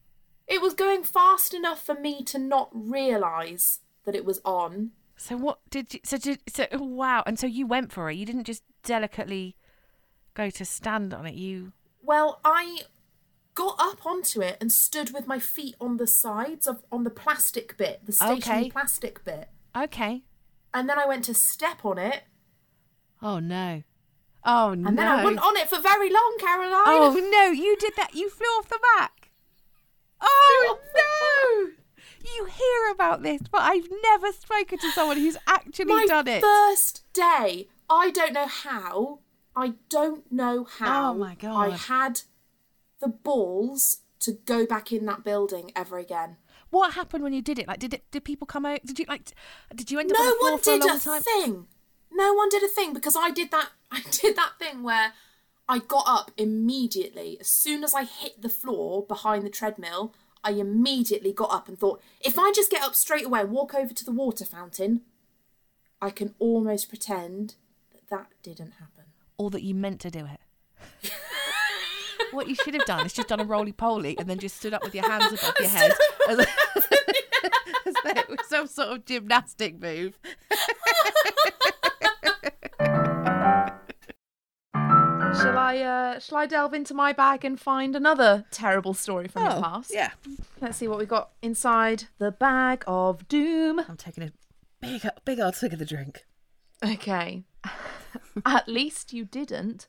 it 0.46 0.60
was 0.62 0.74
going 0.74 1.02
fast 1.02 1.52
enough 1.54 1.84
for 1.84 1.94
me 1.94 2.22
to 2.24 2.38
not 2.38 2.70
realise 2.72 3.80
that 4.04 4.14
it 4.14 4.24
was 4.24 4.40
on. 4.44 4.92
So 5.16 5.36
what 5.36 5.58
did 5.70 5.94
you? 5.94 6.00
So 6.04 6.18
did 6.18 6.40
so? 6.48 6.66
Oh, 6.72 6.84
wow. 6.84 7.22
And 7.26 7.38
so 7.38 7.46
you 7.46 7.66
went 7.66 7.90
for 7.92 8.10
it. 8.10 8.16
You 8.16 8.26
didn't 8.26 8.44
just 8.44 8.62
delicately 8.82 9.56
go 10.34 10.50
to 10.50 10.64
stand 10.64 11.14
on 11.14 11.26
it. 11.26 11.34
You. 11.34 11.72
Well, 12.02 12.40
I 12.44 12.80
got 13.54 13.76
up 13.78 14.04
onto 14.04 14.42
it 14.42 14.58
and 14.60 14.70
stood 14.70 15.12
with 15.14 15.26
my 15.26 15.38
feet 15.38 15.74
on 15.80 15.96
the 15.96 16.06
sides 16.06 16.66
of 16.66 16.84
on 16.92 17.04
the 17.04 17.10
plastic 17.10 17.76
bit, 17.78 18.02
the 18.04 18.12
stationary 18.12 18.60
Okay. 18.64 18.70
plastic 18.70 19.24
bit. 19.24 19.48
Okay. 19.74 20.22
And 20.74 20.88
then 20.88 20.98
I 20.98 21.06
went 21.06 21.24
to 21.24 21.34
step 21.34 21.84
on 21.84 21.96
it, 21.98 22.24
Oh 23.22 23.38
no. 23.38 23.82
Oh 24.46 24.74
no. 24.74 24.88
and 24.88 24.96
then 24.98 25.06
I 25.08 25.24
wasn't 25.24 25.42
on 25.42 25.56
it 25.56 25.68
for 25.68 25.78
very 25.80 26.08
long, 26.08 26.36
Caroline. 26.40 26.84
Oh 26.86 27.28
no, 27.32 27.50
you 27.50 27.76
did 27.76 27.92
that. 27.96 28.14
You 28.14 28.30
flew 28.30 28.46
off 28.46 28.68
the 28.68 28.78
back. 28.96 29.30
Oh 30.20 30.78
no! 30.94 31.72
You 32.24 32.44
hear 32.46 32.92
about 32.92 33.22
this, 33.22 33.42
but 33.50 33.62
I've 33.62 33.88
never 34.02 34.32
spoken 34.32 34.78
to 34.78 34.90
someone 34.92 35.16
who's 35.18 35.36
actually 35.46 35.84
my 35.86 36.06
done 36.06 36.26
it. 36.28 36.40
first 36.42 37.04
day. 37.12 37.68
I 37.90 38.10
don't 38.10 38.32
know 38.32 38.46
how. 38.46 39.20
I 39.54 39.74
don't 39.88 40.30
know 40.32 40.64
how. 40.64 41.12
Oh, 41.12 41.14
my 41.14 41.34
god! 41.34 41.72
I 41.72 41.76
had 41.76 42.22
the 43.00 43.08
balls 43.08 43.98
to 44.20 44.32
go 44.44 44.64
back 44.66 44.92
in 44.92 45.06
that 45.06 45.24
building 45.24 45.70
ever 45.76 45.98
again. 45.98 46.36
What 46.70 46.94
happened 46.94 47.22
when 47.22 47.32
you 47.32 47.42
did 47.42 47.58
it? 47.58 47.68
Like, 47.68 47.78
did 47.78 47.94
it? 47.94 48.10
Did 48.10 48.24
people 48.24 48.46
come 48.46 48.66
out? 48.66 48.84
Did 48.84 48.98
you 48.98 49.04
like? 49.08 49.32
Did 49.74 49.90
you 49.90 49.98
end 49.98 50.10
up 50.12 50.18
on 50.18 50.24
no 50.24 50.30
the 50.30 50.38
floor 50.38 50.50
one 50.50 50.60
a 50.60 50.62
did 50.62 50.96
a 50.96 51.00
time? 51.00 51.22
thing. 51.22 51.66
No 52.12 52.32
one 52.34 52.48
did 52.48 52.62
a 52.62 52.68
thing 52.68 52.92
because 52.92 53.16
I 53.16 53.30
did 53.30 53.50
that. 53.50 53.68
I 53.92 54.02
did 54.10 54.36
that 54.36 54.52
thing 54.58 54.82
where 54.82 55.12
I 55.68 55.78
got 55.78 56.04
up 56.06 56.30
immediately 56.36 57.36
as 57.40 57.48
soon 57.48 57.82
as 57.84 57.94
I 57.94 58.04
hit 58.04 58.42
the 58.42 58.48
floor 58.48 59.04
behind 59.06 59.44
the 59.44 59.50
treadmill. 59.50 60.14
I 60.44 60.50
immediately 60.50 61.32
got 61.32 61.52
up 61.52 61.68
and 61.68 61.78
thought, 61.78 62.00
if 62.20 62.38
I 62.38 62.52
just 62.54 62.70
get 62.70 62.82
up 62.82 62.94
straight 62.94 63.26
away 63.26 63.40
and 63.40 63.50
walk 63.50 63.74
over 63.74 63.92
to 63.92 64.04
the 64.04 64.12
water 64.12 64.44
fountain, 64.44 65.00
I 66.00 66.10
can 66.10 66.34
almost 66.38 66.88
pretend 66.88 67.56
that 67.92 68.08
that 68.10 68.28
didn't 68.42 68.72
happen. 68.72 69.04
Or 69.38 69.50
that 69.50 69.62
you 69.62 69.74
meant 69.74 70.00
to 70.02 70.10
do 70.10 70.26
it? 70.26 71.12
what 72.32 72.48
you 72.48 72.54
should 72.54 72.74
have 72.74 72.84
done 72.84 73.06
is 73.06 73.12
just 73.12 73.28
done 73.28 73.40
a 73.40 73.44
roly 73.44 73.72
poly 73.72 74.16
and 74.18 74.28
then 74.28 74.38
just 74.38 74.56
stood 74.58 74.74
up 74.74 74.84
with 74.84 74.94
your 74.94 75.08
hands 75.10 75.32
above 75.32 75.54
your 75.58 75.68
head. 75.70 75.92
As, 76.28 77.94
though 78.04 78.10
it 78.10 78.28
was 78.28 78.38
some 78.48 78.66
sort 78.66 78.88
of 78.90 79.04
gymnastic 79.04 79.80
move. 79.80 80.18
I 85.76 86.14
uh 86.14 86.18
shall 86.18 86.38
I 86.38 86.46
delve 86.46 86.74
into 86.74 86.94
my 86.94 87.12
bag 87.12 87.44
and 87.44 87.58
find 87.58 87.94
another 87.94 88.44
terrible 88.50 88.94
story 88.94 89.28
from 89.28 89.44
the 89.44 89.60
past? 89.60 89.90
Oh, 89.92 89.96
yeah. 89.96 90.10
Let's 90.60 90.78
see 90.78 90.88
what 90.88 90.98
we 90.98 91.06
got 91.06 91.30
inside 91.42 92.04
the 92.18 92.30
bag 92.30 92.84
of 92.86 93.26
doom. 93.28 93.80
I'm 93.80 93.96
taking 93.96 94.24
a 94.24 94.32
big, 94.80 95.06
big 95.24 95.40
old 95.40 95.54
swig 95.54 95.72
of 95.72 95.78
the 95.78 95.84
drink. 95.84 96.24
Okay. 96.84 97.44
At 98.46 98.68
least 98.68 99.12
you 99.12 99.24
didn't 99.24 99.88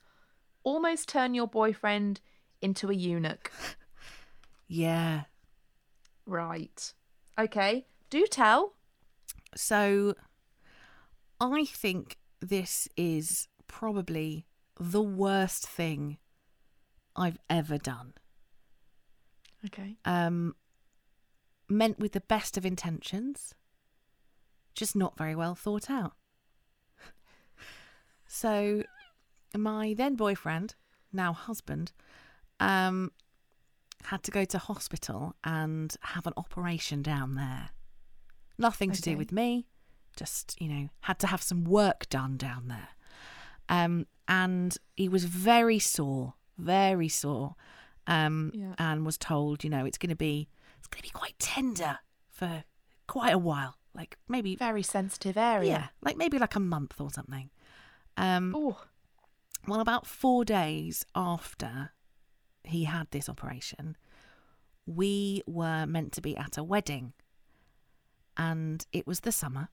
almost 0.64 1.10
turn 1.10 1.34
your 1.34 1.48
boyfriend 1.48 2.20
into 2.62 2.90
a 2.90 2.94
eunuch. 2.94 3.52
Yeah. 4.68 5.24
Right. 6.26 6.94
Okay. 7.40 7.86
Do 8.10 8.26
tell. 8.28 8.74
So 9.56 10.16
I 11.40 11.66
think 11.66 12.18
this 12.42 12.88
is 12.98 13.48
probably 13.68 14.47
the 14.80 15.02
worst 15.02 15.68
thing 15.68 16.18
I've 17.16 17.38
ever 17.50 17.78
done. 17.78 18.14
Okay. 19.66 19.98
Um 20.06 20.56
meant 21.70 22.00
with 22.00 22.14
the 22.14 22.22
best 22.22 22.58
of 22.58 22.66
intentions, 22.66 23.54
just 24.74 24.96
not 24.96 25.18
very 25.18 25.36
well 25.36 25.56
thought 25.56 25.90
out. 25.90 26.14
So 28.30 28.84
my 29.56 29.94
then 29.98 30.16
boyfriend, 30.16 30.76
now 31.14 31.32
husband, 31.34 31.94
um 32.60 33.12
had 34.04 34.22
to 34.24 34.32
go 34.32 34.46
to 34.46 34.58
hospital 34.58 35.36
and 35.44 35.96
have 36.02 36.28
an 36.28 36.34
operation 36.38 37.02
down 37.02 37.36
there. 37.36 37.70
Nothing 38.58 38.92
to 38.92 39.02
do 39.02 39.18
with 39.18 39.32
me, 39.32 39.68
just, 40.16 40.56
you 40.60 40.68
know, 40.68 40.90
had 41.02 41.20
to 41.20 41.28
have 41.28 41.42
some 41.42 41.64
work 41.64 42.08
done 42.10 42.38
down 42.38 42.68
there. 42.68 42.90
Um, 43.70 44.08
and 44.28 44.78
he 44.96 45.10
was 45.10 45.26
very 45.26 45.80
sore, 45.80 46.34
very 46.58 47.10
sore, 47.10 47.56
um, 48.08 48.52
Yeah. 48.54 48.76
and 48.78 49.06
was 49.06 49.18
told, 49.18 49.64
you 49.64 49.70
know, 49.70 49.86
it's 49.86 49.98
going 49.98 50.10
to 50.10 50.16
be, 50.16 50.50
it's 50.80 50.88
going 50.88 51.00
to 51.00 51.04
be 51.04 51.10
quite 51.10 51.38
tender 51.40 52.00
for 52.30 52.64
quite 53.08 53.32
a 53.34 53.38
while, 53.38 53.76
like 53.94 54.18
maybe, 54.28 54.56
Very 54.56 54.84
sensitive 54.84 55.38
area. 55.38 55.70
yeah, 55.70 55.88
like 56.02 56.18
maybe 56.18 56.38
like 56.40 56.56
a 56.56 56.60
month 56.60 57.00
or 57.00 57.10
something. 57.12 57.50
Um, 58.18 58.54
Oh. 58.56 58.82
well, 59.68 59.80
about 59.82 60.06
four 60.08 60.44
days 60.46 61.06
after 61.16 61.92
he 62.64 62.86
had 62.86 63.08
this 63.12 63.30
operation, 63.30 63.96
we 64.86 65.42
were 65.46 65.86
meant 65.86 66.14
to 66.14 66.22
be 66.22 66.36
at 66.38 66.58
a 66.58 66.64
wedding. 66.64 67.14
And 68.38 68.86
it 68.92 69.08
was 69.08 69.22
the 69.22 69.32
summer. 69.32 69.70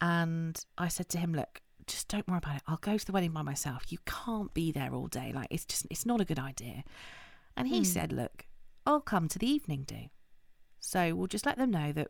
And 0.00 0.62
I 0.76 0.88
said 0.88 1.08
to 1.10 1.18
him, 1.18 1.32
Look, 1.32 1.60
just 1.86 2.08
don't 2.08 2.26
worry 2.28 2.38
about 2.38 2.56
it. 2.56 2.62
I'll 2.66 2.76
go 2.78 2.96
to 2.96 3.04
the 3.04 3.12
wedding 3.12 3.32
by 3.32 3.42
myself. 3.42 3.90
You 3.90 3.98
can't 4.06 4.52
be 4.54 4.72
there 4.72 4.92
all 4.94 5.06
day. 5.06 5.32
Like, 5.34 5.48
it's 5.50 5.64
just, 5.64 5.86
it's 5.90 6.06
not 6.06 6.20
a 6.20 6.24
good 6.24 6.38
idea. 6.38 6.84
And 7.56 7.68
he 7.68 7.78
hmm. 7.78 7.84
said, 7.84 8.12
Look, 8.12 8.46
I'll 8.86 9.00
come 9.00 9.28
to 9.28 9.38
the 9.38 9.48
evening 9.48 9.84
do. 9.86 10.08
So 10.80 11.14
we'll 11.14 11.28
just 11.28 11.46
let 11.46 11.56
them 11.56 11.70
know 11.70 11.92
that 11.92 12.08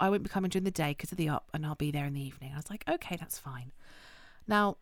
I 0.00 0.08
won't 0.08 0.22
be 0.22 0.28
coming 0.28 0.48
during 0.48 0.64
the 0.64 0.70
day 0.70 0.90
because 0.90 1.12
of 1.12 1.18
the 1.18 1.28
op 1.28 1.50
and 1.52 1.64
I'll 1.66 1.74
be 1.74 1.90
there 1.90 2.06
in 2.06 2.14
the 2.14 2.24
evening. 2.24 2.52
I 2.52 2.56
was 2.56 2.70
like, 2.70 2.84
Okay, 2.88 3.16
that's 3.16 3.38
fine. 3.38 3.72
Now, 4.46 4.78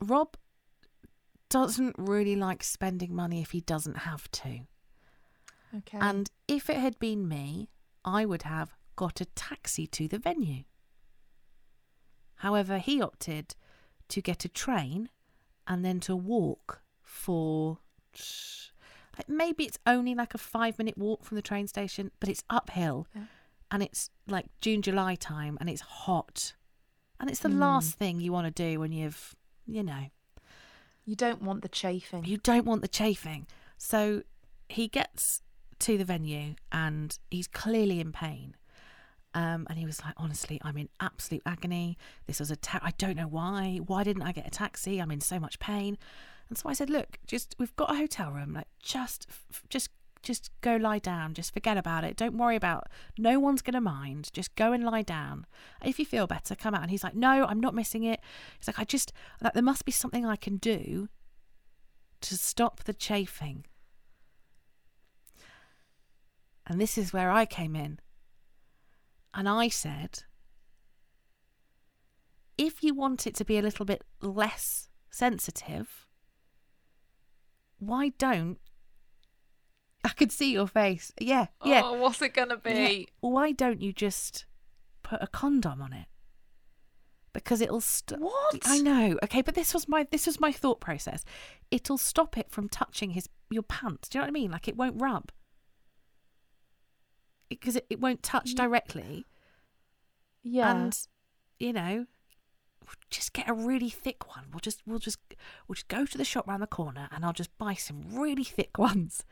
Rob 0.00 0.36
doesn't 1.48 1.96
really 1.98 2.36
like 2.36 2.62
spending 2.62 3.14
money 3.14 3.42
if 3.42 3.50
he 3.50 3.60
doesn't 3.60 3.98
have 3.98 4.30
to. 4.32 4.60
Okay. 5.76 5.98
And 6.00 6.30
if 6.48 6.68
it 6.68 6.76
had 6.76 6.98
been 6.98 7.28
me, 7.28 7.68
I 8.04 8.24
would 8.24 8.42
have 8.42 8.74
got 8.96 9.20
a 9.20 9.24
taxi 9.26 9.86
to 9.86 10.08
the 10.08 10.18
venue. 10.18 10.64
However, 12.42 12.78
he 12.78 13.00
opted 13.00 13.54
to 14.08 14.20
get 14.20 14.44
a 14.44 14.48
train 14.48 15.10
and 15.68 15.84
then 15.84 16.00
to 16.00 16.16
walk 16.16 16.82
for 17.00 17.78
like 19.16 19.28
maybe 19.28 19.62
it's 19.62 19.78
only 19.86 20.12
like 20.16 20.34
a 20.34 20.38
five 20.38 20.76
minute 20.76 20.98
walk 20.98 21.22
from 21.22 21.36
the 21.36 21.42
train 21.42 21.68
station, 21.68 22.10
but 22.18 22.28
it's 22.28 22.42
uphill 22.50 23.06
Yeah. 23.14 23.26
and 23.70 23.80
it's 23.80 24.10
like 24.26 24.46
June, 24.60 24.82
July 24.82 25.14
time 25.14 25.56
and 25.60 25.70
it's 25.70 25.82
hot. 25.82 26.54
And 27.20 27.30
it's 27.30 27.38
the 27.38 27.48
hmm. 27.48 27.60
last 27.60 27.94
thing 27.94 28.18
you 28.18 28.32
want 28.32 28.48
to 28.48 28.70
do 28.70 28.80
when 28.80 28.90
you've, 28.90 29.36
you 29.64 29.84
know, 29.84 30.10
you 31.04 31.14
don't 31.14 31.42
want 31.42 31.62
the 31.62 31.68
chafing. 31.68 32.24
you 32.24 32.38
don't 32.38 32.66
want 32.66 32.82
the 32.82 32.88
chafing. 32.88 33.46
So 33.78 34.24
he 34.68 34.88
gets 34.88 35.42
to 35.78 35.96
the 35.96 36.04
venue 36.04 36.56
and 36.72 37.16
he's 37.30 37.46
clearly 37.46 38.00
in 38.00 38.10
pain. 38.10 38.56
Um, 39.34 39.66
and 39.70 39.78
he 39.78 39.86
was 39.86 40.02
like, 40.04 40.14
honestly, 40.16 40.60
I'm 40.62 40.76
in 40.76 40.88
absolute 41.00 41.42
agony. 41.46 41.96
This 42.26 42.40
was 42.40 42.50
a 42.50 42.56
ta- 42.56 42.80
I 42.82 42.92
don't 42.98 43.16
know 43.16 43.28
why. 43.28 43.80
Why 43.86 44.04
didn't 44.04 44.22
I 44.22 44.32
get 44.32 44.46
a 44.46 44.50
taxi? 44.50 45.00
I'm 45.00 45.10
in 45.10 45.20
so 45.20 45.40
much 45.40 45.58
pain. 45.58 45.96
And 46.48 46.58
so 46.58 46.68
I 46.68 46.74
said, 46.74 46.90
look, 46.90 47.18
just 47.26 47.54
we've 47.58 47.74
got 47.76 47.90
a 47.90 47.96
hotel 47.96 48.30
room. 48.30 48.52
Like, 48.52 48.68
just, 48.82 49.26
f- 49.30 49.62
just 49.70 49.88
just 50.22 50.50
go 50.60 50.76
lie 50.76 50.98
down. 50.98 51.34
Just 51.34 51.52
forget 51.52 51.76
about 51.76 52.04
it. 52.04 52.16
Don't 52.16 52.38
worry 52.38 52.56
about. 52.56 52.88
No 53.18 53.40
one's 53.40 53.62
gonna 53.62 53.80
mind. 53.80 54.30
Just 54.32 54.54
go 54.54 54.72
and 54.72 54.84
lie 54.84 55.02
down. 55.02 55.46
If 55.84 55.98
you 55.98 56.06
feel 56.06 56.26
better, 56.26 56.54
come 56.54 56.74
out." 56.74 56.82
And 56.82 56.90
he's 56.90 57.04
like, 57.04 57.14
"No, 57.14 57.44
I'm 57.44 57.60
not 57.60 57.74
missing 57.74 58.04
it." 58.04 58.20
He's 58.58 58.68
like, 58.68 58.78
"I 58.78 58.84
just 58.84 59.12
like 59.40 59.52
there 59.52 59.62
must 59.62 59.84
be 59.84 59.92
something 59.92 60.24
I 60.24 60.36
can 60.36 60.56
do 60.56 61.08
to 62.20 62.36
stop 62.38 62.84
the 62.84 62.94
chafing." 62.94 63.66
And 66.66 66.80
this 66.80 66.96
is 66.96 67.12
where 67.12 67.30
I 67.30 67.44
came 67.44 67.74
in. 67.74 67.98
And 69.34 69.48
I 69.48 69.68
said, 69.68 70.24
if 72.58 72.82
you 72.82 72.94
want 72.94 73.26
it 73.26 73.34
to 73.36 73.44
be 73.44 73.58
a 73.58 73.62
little 73.62 73.86
bit 73.86 74.04
less 74.20 74.88
sensitive, 75.10 76.06
why 77.78 78.10
don't 78.18 78.58
I 80.04 80.10
could 80.10 80.32
see 80.32 80.52
your 80.52 80.66
face. 80.66 81.12
Yeah, 81.20 81.46
yeah. 81.64 81.82
Oh, 81.84 81.94
what's 81.94 82.20
it 82.22 82.34
gonna 82.34 82.60
yeah. 82.64 82.72
be? 82.72 83.08
Why 83.20 83.52
don't 83.52 83.80
you 83.80 83.92
just 83.92 84.46
put 85.02 85.22
a 85.22 85.26
condom 85.26 85.80
on 85.80 85.92
it? 85.92 86.06
Because 87.32 87.60
it'll 87.60 87.80
stop. 87.80 88.18
What? 88.18 88.62
I 88.64 88.78
know. 88.78 89.18
Okay, 89.22 89.42
but 89.42 89.54
this 89.54 89.72
was 89.72 89.88
my 89.88 90.06
this 90.10 90.26
was 90.26 90.40
my 90.40 90.52
thought 90.52 90.80
process. 90.80 91.24
It'll 91.70 91.98
stop 91.98 92.36
it 92.36 92.50
from 92.50 92.68
touching 92.68 93.10
his 93.10 93.28
your 93.48 93.62
pants. 93.62 94.08
Do 94.08 94.18
you 94.18 94.20
know 94.20 94.24
what 94.24 94.30
I 94.30 94.32
mean? 94.32 94.50
Like 94.50 94.68
it 94.68 94.76
won't 94.76 95.00
rub. 95.00 95.30
Because 97.60 97.76
it, 97.76 97.86
it 97.90 98.00
won't 98.00 98.22
touch 98.22 98.54
directly. 98.54 99.24
Yeah. 100.42 100.70
And 100.70 100.98
you 101.58 101.72
know, 101.72 102.06
just 103.10 103.32
get 103.32 103.48
a 103.48 103.54
really 103.54 103.90
thick 103.90 104.34
one. 104.34 104.46
We'll 104.52 104.60
just 104.60 104.82
we'll 104.86 104.98
just 104.98 105.18
we'll 105.66 105.74
just 105.74 105.88
go 105.88 106.04
to 106.04 106.18
the 106.18 106.24
shop 106.24 106.46
round 106.48 106.62
the 106.62 106.66
corner 106.66 107.08
and 107.12 107.24
I'll 107.24 107.32
just 107.32 107.56
buy 107.58 107.74
some 107.74 108.02
really 108.12 108.44
thick 108.44 108.78
ones. 108.78 109.24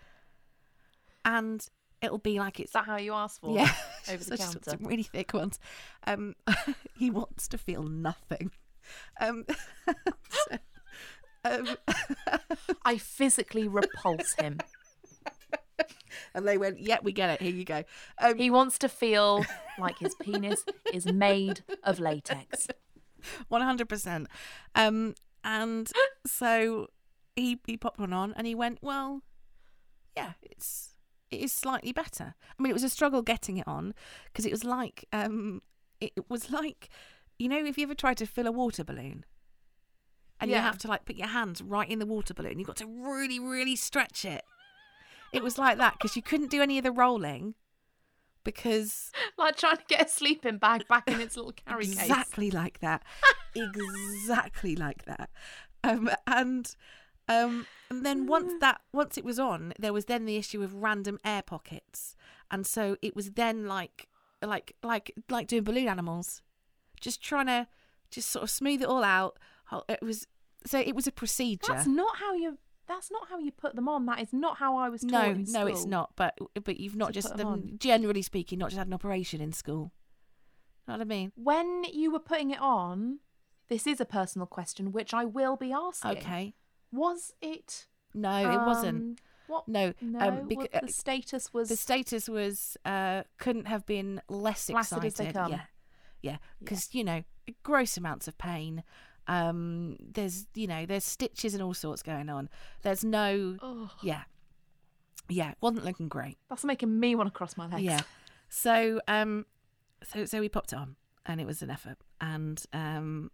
And 1.24 1.66
it'll 2.00 2.18
be 2.18 2.38
like 2.38 2.60
it's 2.60 2.70
Is 2.70 2.72
that 2.72 2.86
how 2.86 2.96
you 2.96 3.12
ask 3.12 3.40
for? 3.40 3.54
yeah, 3.54 3.72
over 4.10 4.24
the 4.24 4.36
just 4.36 4.52
counter. 4.54 4.70
some 4.70 4.84
really 4.84 5.02
thick 5.02 5.34
ones. 5.34 5.58
Um, 6.06 6.34
he 6.96 7.10
wants 7.10 7.48
to 7.48 7.58
feel 7.58 7.82
nothing. 7.82 8.50
Um, 9.20 9.44
so, 10.30 10.58
um, 11.44 11.68
I 12.84 12.96
physically 12.98 13.68
repulse 13.68 14.34
him. 14.34 14.58
and 16.34 16.46
they 16.46 16.58
went, 16.58 16.80
"Yeah, 16.80 16.98
we 17.02 17.12
get 17.12 17.30
it. 17.30 17.42
Here 17.42 17.52
you 17.52 17.64
go." 17.64 17.84
Um, 18.18 18.36
He 18.36 18.50
wants 18.50 18.78
to 18.78 18.88
feel 18.88 19.44
like 19.78 19.98
his 19.98 20.14
penis 20.14 20.64
is 20.92 21.06
made 21.06 21.62
of 21.84 22.00
latex. 22.00 22.68
One 23.48 23.62
hundred 23.62 23.88
percent. 23.88 24.28
Um, 24.74 25.14
and 25.44 25.90
so 26.26 26.88
he 27.36 27.60
he 27.66 27.76
popped 27.76 28.00
one 28.00 28.12
on, 28.12 28.32
and 28.36 28.46
he 28.46 28.54
went, 28.54 28.78
"Well, 28.82 29.22
yeah, 30.16 30.32
it's 30.42 30.94
it 31.30 31.40
is 31.40 31.52
slightly 31.52 31.92
better." 31.92 32.34
I 32.58 32.62
mean, 32.62 32.70
it 32.70 32.74
was 32.74 32.84
a 32.84 32.88
struggle 32.88 33.22
getting 33.22 33.58
it 33.58 33.68
on 33.68 33.94
because 34.26 34.46
it 34.46 34.50
was 34.52 34.64
like 34.64 35.04
um, 35.12 35.62
it 36.00 36.12
was 36.28 36.50
like 36.50 36.88
you 37.38 37.48
know, 37.48 37.64
if 37.64 37.78
you 37.78 37.84
ever 37.84 37.94
tried 37.94 38.18
to 38.18 38.26
fill 38.26 38.46
a 38.46 38.52
water 38.52 38.84
balloon. 38.84 39.24
And 40.42 40.50
you 40.50 40.62
have 40.62 40.78
to 40.78 40.88
like 40.88 41.04
put 41.04 41.16
your 41.16 41.28
hands 41.28 41.60
right 41.60 41.88
in 41.88 41.98
the 41.98 42.06
water 42.06 42.32
balloon. 42.32 42.58
You've 42.58 42.66
got 42.66 42.76
to 42.76 42.86
really, 42.86 43.38
really 43.38 43.76
stretch 43.76 44.24
it. 44.24 44.42
It 45.32 45.42
was 45.42 45.58
like 45.58 45.78
that 45.78 45.94
because 45.94 46.16
you 46.16 46.22
couldn't 46.22 46.50
do 46.50 46.62
any 46.62 46.78
of 46.78 46.84
the 46.84 46.92
rolling 46.92 47.54
because 48.44 49.12
Like 49.38 49.56
trying 49.56 49.76
to 49.76 49.84
get 49.88 50.06
a 50.06 50.08
sleeping 50.08 50.58
bag 50.58 50.86
back 50.88 51.08
in 51.08 51.20
its 51.20 51.36
little 51.36 51.52
carry 51.52 51.86
case. 51.86 52.00
exactly 52.00 52.50
like 52.50 52.80
that. 52.80 53.02
Exactly 53.54 54.76
like 54.76 55.04
that. 55.04 55.30
Um 55.84 56.10
and 56.26 56.74
um 57.28 57.66
and 57.90 58.04
then 58.04 58.26
once 58.26 58.52
that 58.60 58.80
once 58.92 59.16
it 59.18 59.24
was 59.24 59.38
on 59.38 59.72
there 59.78 59.92
was 59.92 60.06
then 60.06 60.24
the 60.26 60.36
issue 60.36 60.62
of 60.62 60.74
random 60.74 61.18
air 61.24 61.42
pockets. 61.42 62.16
And 62.50 62.66
so 62.66 62.96
it 63.02 63.14
was 63.14 63.32
then 63.32 63.66
like 63.66 64.08
like 64.42 64.74
like 64.82 65.12
like 65.28 65.46
doing 65.46 65.64
balloon 65.64 65.88
animals. 65.88 66.42
Just 67.00 67.22
trying 67.22 67.46
to 67.46 67.66
just 68.10 68.30
sort 68.30 68.42
of 68.42 68.50
smooth 68.50 68.82
it 68.82 68.88
all 68.88 69.04
out. 69.04 69.38
It 69.88 70.02
was 70.02 70.26
so 70.66 70.78
it 70.78 70.94
was 70.94 71.06
a 71.06 71.12
procedure. 71.12 71.72
That's 71.72 71.86
not 71.86 72.16
how 72.16 72.34
you. 72.34 72.58
That's 72.90 73.10
not 73.10 73.28
how 73.30 73.38
you 73.38 73.52
put 73.52 73.74
them 73.76 73.88
on. 73.88 74.04
That 74.06 74.20
is 74.20 74.32
not 74.32 74.56
how 74.58 74.76
I 74.76 74.88
was 74.88 75.00
taught. 75.02 75.10
no 75.12 75.32
no 75.60 75.66
it's 75.66 75.86
not 75.86 76.10
but 76.16 76.36
but 76.64 76.80
you've 76.80 76.96
not 76.96 77.08
To 77.08 77.12
just 77.20 77.30
put 77.30 77.40
'em 77.40 77.46
um, 77.46 77.52
on. 77.52 77.74
generally 77.78 78.22
speaking 78.22 78.58
not 78.58 78.70
just 78.70 78.78
had 78.78 78.86
an 78.88 78.92
operation 79.00 79.40
in 79.40 79.52
school 79.52 79.92
know 80.88 80.94
what 80.94 81.00
i 81.00 81.04
mean 81.04 81.30
When 81.36 81.84
you 81.84 82.10
were 82.10 82.18
putting 82.32 82.50
it 82.50 82.60
on, 82.60 83.20
this 83.68 83.86
is 83.86 84.00
a 84.00 84.04
personal 84.04 84.46
question, 84.46 84.90
which 84.90 85.14
I 85.14 85.24
will 85.24 85.56
be 85.56 85.72
asking. 85.72 86.10
okay 86.18 86.54
Was 86.92 87.32
it? 87.40 87.86
no 88.12 88.36
it 88.56 88.66
wasn't 88.66 88.96
um, 89.02 89.16
What? 89.46 89.68
no 89.68 89.92
No. 90.00 90.18
um, 90.20 90.48
what 90.48 90.72
the 90.72 90.92
status 90.92 91.54
was. 91.54 91.68
the 91.68 91.76
status 91.76 92.28
was 92.28 92.76
uh 92.84 93.22
couldn't 93.38 93.66
have 93.68 93.86
been 93.86 94.20
less 94.28 94.68
excited 94.68 95.04
as 95.06 95.14
they 95.14 95.32
come. 95.32 95.52
yeah 95.52 95.60
yeah 96.22 96.38
because 96.58 96.88
you 96.92 97.04
know 97.04 97.22
gross 97.62 97.96
amounts 97.96 98.26
of 98.28 98.36
pain 98.36 98.82
um 99.30 99.96
there's 100.00 100.46
you 100.54 100.66
know 100.66 100.84
there's 100.84 101.04
stitches 101.04 101.54
and 101.54 101.62
all 101.62 101.72
sorts 101.72 102.02
going 102.02 102.28
on 102.28 102.48
there's 102.82 103.04
no 103.04 103.56
Ugh, 103.62 103.88
yeah 104.02 104.22
yeah 105.28 105.54
wasn't 105.60 105.84
looking 105.84 106.08
great 106.08 106.36
that's 106.48 106.64
making 106.64 106.98
me 106.98 107.14
want 107.14 107.28
to 107.28 107.30
cross 107.32 107.56
my 107.56 107.66
legs. 107.68 107.82
yeah 107.82 108.00
so 108.48 109.00
um 109.08 109.46
so 110.02 110.24
so 110.24 110.40
we 110.40 110.48
popped 110.48 110.72
it 110.72 110.76
on 110.78 110.96
and 111.26 111.40
it 111.40 111.46
was 111.46 111.62
an 111.62 111.70
effort 111.70 111.96
and 112.20 112.64
um 112.72 113.30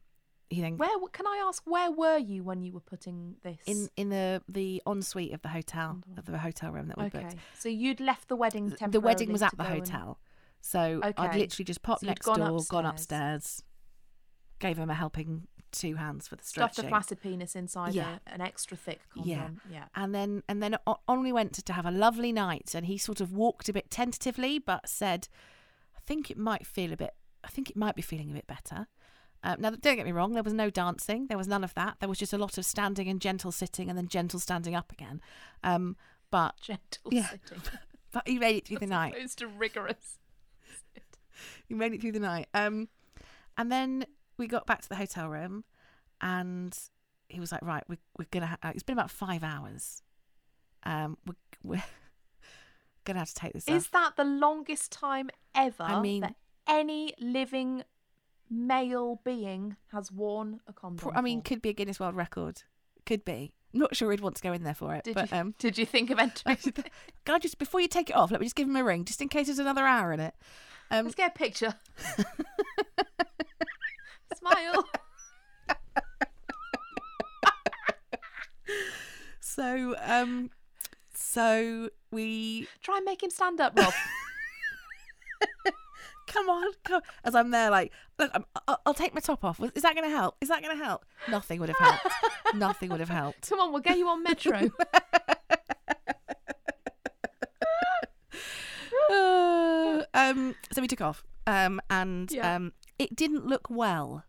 you 0.49 0.63
then 0.63 0.77
Where 0.77 0.97
can 1.13 1.27
I 1.27 1.43
ask? 1.49 1.65
Where 1.67 1.91
were 1.91 2.19
you 2.19 2.45
when 2.45 2.63
you 2.63 2.73
were 2.73 2.79
putting 2.79 3.35
this? 3.43 3.59
in 3.67 3.89
in 3.97 4.11
the 4.11 4.41
the 4.49 4.81
ensuite 4.87 5.33
of 5.33 5.43
the 5.43 5.49
hotel 5.49 5.99
of 6.17 6.27
the 6.27 6.39
hotel 6.39 6.71
room 6.71 6.87
that 6.87 6.97
we 6.99 7.07
okay, 7.07 7.23
booked 7.23 7.35
so 7.59 7.69
you'd 7.69 7.99
left 7.99 8.29
the 8.29 8.37
wedding. 8.37 8.71
Th- 8.71 8.93
the 8.93 9.01
wedding 9.01 9.33
was 9.33 9.43
at 9.43 9.51
the 9.57 9.65
go 9.65 9.71
and- 9.71 9.79
hotel. 9.89 10.21
So 10.61 11.01
I'd 11.03 11.35
literally 11.35 11.65
just 11.65 11.83
popped 11.83 12.03
So 12.03 12.07
next 12.07 12.25
gone 12.27 12.39
door, 12.39 12.61
gone 12.69 12.87
upstairs. 12.87 13.65
Gave 14.59 14.79
him 14.79 14.91
a 14.91 14.95
helping 14.95 15.47
two 15.73 15.97
hands 15.97 16.27
for 16.29 16.37
the 16.37 16.45
Stuffed 16.45 16.75
stretching. 16.75 16.87
a 16.87 16.95
flaccid 16.95 17.21
penis 17.21 17.55
inside 17.57 17.93
Yeah. 17.95 18.19
a, 18.27 18.33
an 18.35 18.41
extra 18.41 18.77
thick 18.77 19.01
Yeah. 19.15 19.37
condom. 19.39 19.61
Yeah. 19.71 19.85
And 19.95 20.15
then 20.15 20.43
and 20.49 20.63
then 20.63 20.77
on 21.07 21.23
we 21.23 21.33
went 21.33 21.53
to, 21.55 21.63
to 21.65 21.73
have 21.75 21.85
a 21.87 21.91
lovely 21.91 22.33
night 22.33 22.75
and 22.75 22.87
he 22.87 22.97
sort 22.99 23.21
of 23.21 23.33
walked 23.33 23.69
a 23.69 23.73
bit 23.73 23.91
tentatively 23.91 24.59
but 24.59 24.89
said, 24.89 25.29
I 25.97 26.01
think 26.07 26.31
it 26.31 26.39
might 26.39 26.67
feel 26.67 26.93
a 26.93 26.97
bit 26.97 27.15
I 27.45 27.49
think 27.49 27.69
it 27.71 27.77
might 27.77 27.95
be 27.95 28.03
feeling 28.03 28.31
a 28.31 28.35
bit 28.35 28.47
better. 28.47 28.87
Um, 29.45 29.61
now 29.61 29.71
don't 29.71 29.97
get 29.97 30.07
me 30.07 30.13
wrong, 30.13 30.33
there 30.33 30.43
was 30.43 30.55
no 30.55 30.71
dancing, 30.71 31.27
there 31.27 31.37
was 31.39 31.47
none 31.47 31.63
of 31.63 31.75
that. 31.75 31.97
There 32.01 32.09
was 32.09 32.19
just 32.19 32.33
a 32.33 32.39
lot 32.39 32.57
of 32.59 32.65
standing 32.65 33.09
and 33.09 33.21
gentle 33.21 33.53
sitting 33.53 33.89
and 33.91 33.99
then 33.99 34.09
gentle 34.09 34.41
standing 34.41 34.75
up 34.75 34.91
again. 34.91 35.21
Um, 35.63 35.97
but 36.31 36.55
Gentle 36.63 37.13
Yeah. 37.13 37.29
sitting. 37.29 37.63
but 38.13 38.27
he 38.27 38.39
made 38.39 38.57
it 38.57 38.67
through 38.67 38.79
the 38.79 38.87
night. 38.87 39.15
opposed 39.15 39.39
to 39.39 39.47
rigorous. 39.47 40.19
he 41.69 41.75
made 41.75 41.93
it 41.93 42.01
through 42.01 42.13
the 42.13 42.21
night. 42.21 42.49
Um, 42.55 42.89
and 43.59 43.71
then 43.71 44.07
we 44.39 44.47
got 44.47 44.67
back 44.67 44.83
to 44.83 44.89
the 44.89 44.97
hotel 44.97 45.29
room, 45.29 45.65
and 46.21 46.77
he 47.29 47.41
was 47.41 47.53
like, 47.53 47.63
"Right, 47.63 47.85
we're 47.89 47.99
we're 48.19 48.27
gonna. 48.31 48.47
Ha- 48.47 48.71
it's 48.75 48.83
been 48.83 48.99
about 48.99 49.11
five 49.11 49.43
hours. 49.45 50.03
Um, 50.85 51.17
we're 51.27 51.35
we're 51.63 51.85
gonna 53.05 53.19
have 53.19 53.29
to 53.29 53.35
take 53.35 53.53
this 53.53 53.67
Is 53.69 53.87
off." 53.87 53.91
that 53.93 54.17
the 54.17 54.25
longest 54.25 54.93
time 54.93 55.31
ever 55.55 55.83
I 55.83 56.01
mean- 56.01 56.23
that 56.23 56.35
any 56.69 57.13
living 57.21 57.83
male 58.51 59.21
being 59.25 59.77
has 59.93 60.11
worn 60.13 60.61
a 60.69 60.73
condom? 60.73 61.13
I 61.15 61.21
mean, 61.21 61.41
for? 61.41 61.49
could 61.49 61.63
be 61.63 61.71
a 61.71 61.73
Guinness 61.73 61.99
World 62.01 62.15
Record. 62.17 62.63
Could 63.05 63.25
be. 63.25 63.53
Not 63.73 63.95
sure 63.95 64.11
he'd 64.11 64.21
want 64.21 64.37
to 64.37 64.43
go 64.43 64.53
in 64.53 64.63
there 64.63 64.75
for 64.75 64.95
it, 64.95 65.05
did 65.05 65.15
but 65.15 65.31
you 65.31 65.37
um, 65.37 65.55
did 65.59 65.77
you 65.79 65.85
think 65.87 66.11
of 66.11 66.19
entering? 66.21 66.57
can 66.57 67.35
I 67.35 67.39
just 67.39 67.59
before 67.59 67.81
you 67.81 67.89
take 67.89 68.09
it 68.11 68.17
off, 68.17 68.31
let 68.31 68.41
me 68.41 68.47
just 68.47 68.57
give 68.57 68.69
him 68.69 68.77
a 68.77 68.85
ring, 68.85 69.05
just 69.05 69.21
in 69.21 69.29
case 69.29 69.47
there's 69.47 69.59
another 69.59 69.85
hour 69.87 70.13
in 70.13 70.21
it. 70.21 70.35
Um, 70.91 71.05
Let's 71.05 71.17
get 71.17 71.33
a 71.35 71.39
picture. 71.39 71.75
Smile. 74.53 74.85
so 79.41 79.95
um, 80.05 80.51
so 81.15 81.91
we 82.11 82.67
Try 82.83 82.97
and 82.97 83.05
make 83.05 83.23
him 83.23 83.31
stand 83.31 83.61
up, 83.61 83.79
Rob. 83.79 83.93
come 86.27 86.49
on, 86.49 86.73
come. 86.85 87.03
As 87.25 87.35
I'm 87.35 87.51
there, 87.51 87.71
like, 87.71 87.93
look, 88.19 88.31
I'm, 88.35 88.45
I'll, 88.69 88.81
I'll 88.87 88.95
take 88.95 89.15
my 89.15 89.21
top 89.21 89.45
off. 89.45 89.61
Is 89.75 89.83
that 89.83 89.95
going 89.95 90.09
to 90.09 90.17
help? 90.17 90.37
Is 90.41 90.49
that 90.49 90.63
going 90.63 90.77
to 90.77 90.85
help? 90.85 91.05
Nothing 91.29 91.61
would 91.61 91.69
have 91.71 91.79
helped. 91.79 92.07
Nothing 92.55 92.91
would 92.91 93.01
have 93.01 93.09
helped. 93.09 93.49
Come 93.49 93.61
on, 93.61 93.73
we'll 93.73 93.83
get 93.83 93.99
you 93.99 94.09
on 94.09 94.23
Metro. 94.23 94.71
Uh, 99.11 100.03
um, 100.15 100.55
so 100.73 100.81
we 100.83 100.89
took 100.89 101.01
off, 101.01 101.25
um, 101.47 101.81
and 101.91 102.31
Yeah. 102.33 102.57
um, 102.57 102.73
it 102.99 103.15
didn't 103.15 103.47
look 103.47 103.69
well. 103.71 104.25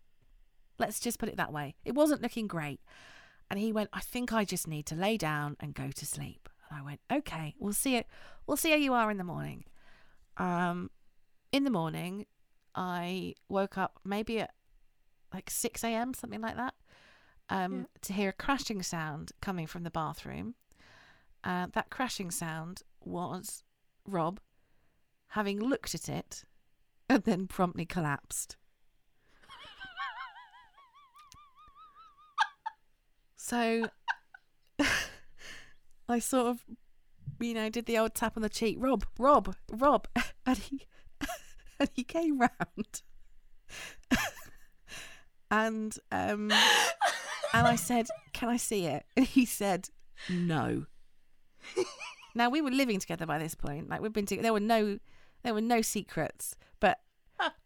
Let's 0.78 1.00
just 1.00 1.18
put 1.18 1.28
it 1.28 1.36
that 1.36 1.52
way. 1.52 1.74
It 1.84 1.94
wasn't 1.94 2.22
looking 2.22 2.46
great. 2.46 2.80
And 3.50 3.58
he 3.58 3.72
went, 3.72 3.90
I 3.92 4.00
think 4.00 4.32
I 4.32 4.44
just 4.44 4.68
need 4.68 4.86
to 4.86 4.94
lay 4.94 5.16
down 5.16 5.56
and 5.60 5.74
go 5.74 5.90
to 5.90 6.06
sleep. 6.06 6.48
And 6.70 6.78
I 6.78 6.82
went, 6.82 7.00
okay, 7.10 7.54
we'll 7.58 7.72
see 7.72 7.96
it. 7.96 8.06
We'll 8.46 8.56
see 8.58 8.70
how 8.70 8.76
you 8.76 8.92
are 8.92 9.10
in 9.10 9.16
the 9.16 9.24
morning. 9.24 9.64
Um, 10.36 10.90
in 11.50 11.64
the 11.64 11.70
morning, 11.70 12.26
I 12.74 13.34
woke 13.48 13.78
up 13.78 13.98
maybe 14.04 14.40
at 14.40 14.52
like 15.32 15.50
6 15.50 15.82
a.m., 15.82 16.12
something 16.14 16.40
like 16.42 16.56
that, 16.56 16.74
um, 17.48 17.72
Yeah. 17.74 17.84
to 18.02 18.12
hear 18.12 18.28
a 18.30 18.32
crashing 18.34 18.82
sound 18.82 19.32
coming 19.40 19.66
from 19.66 19.82
the 19.82 19.90
bathroom. 19.90 20.54
Uh, 21.42 21.68
that 21.72 21.88
crashing 21.90 22.30
sound 22.30 22.82
was 23.02 23.64
Rob 24.06 24.40
having 25.28 25.58
looked 25.58 25.94
at 25.94 26.08
it 26.08 26.44
and 27.08 27.22
then 27.24 27.46
promptly 27.46 27.86
collapsed. 27.86 28.56
So 33.48 33.88
I 36.08 36.18
sort 36.18 36.48
of, 36.48 36.64
you 37.40 37.54
know, 37.54 37.70
did 37.70 37.86
the 37.86 37.98
old 37.98 38.14
tap 38.14 38.36
on 38.36 38.42
the 38.42 38.48
cheek, 38.48 38.76
Rob, 38.78 39.06
Rob, 39.18 39.54
Rob, 39.70 40.06
and 40.46 40.58
he 40.58 40.86
and 41.80 41.88
he 41.94 42.04
came 42.04 42.38
round, 42.38 43.02
and 45.50 45.96
um, 46.12 46.52
and 47.52 47.66
I 47.66 47.76
said, 47.76 48.08
"Can 48.34 48.50
I 48.50 48.58
see 48.58 48.84
it?" 48.84 49.04
And 49.16 49.26
he 49.26 49.46
said, 49.46 49.88
"No." 50.28 50.84
now 52.34 52.50
we 52.50 52.60
were 52.60 52.70
living 52.70 53.00
together 53.00 53.24
by 53.24 53.38
this 53.38 53.54
point. 53.54 53.88
Like 53.88 54.02
we've 54.02 54.12
been 54.12 54.26
together. 54.26 54.42
There 54.42 54.52
were 54.52 54.60
no, 54.60 54.98
there 55.42 55.54
were 55.54 55.62
no 55.62 55.80
secrets. 55.80 56.54
But 56.80 56.98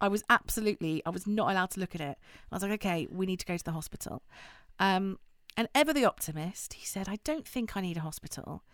I 0.01 0.09
was 0.09 0.23
absolutely, 0.31 1.03
I 1.05 1.11
was 1.11 1.27
not 1.27 1.51
allowed 1.51 1.71
to 1.73 1.81
look 1.81 1.95
at 1.95 2.01
it. 2.01 2.19
I 2.51 2.55
was 2.55 2.63
like, 2.63 2.73
okay, 2.73 3.09
we 3.11 3.27
need 3.27 3.41
to 3.41 3.47
go 3.47 3.57
to 3.57 3.65
the 3.65 3.73
hospital. 3.73 4.23
Um, 4.79 5.19
and 5.57 5.69
ever 5.75 5.93
the 5.93 6.05
optimist, 6.05 6.75
he 6.75 6.87
said, 6.87 7.09
I 7.09 7.19
don't 7.25 7.47
think 7.47 7.77
I 7.77 7.81
need 7.81 7.97
a 7.97 8.01
hospital, 8.01 8.65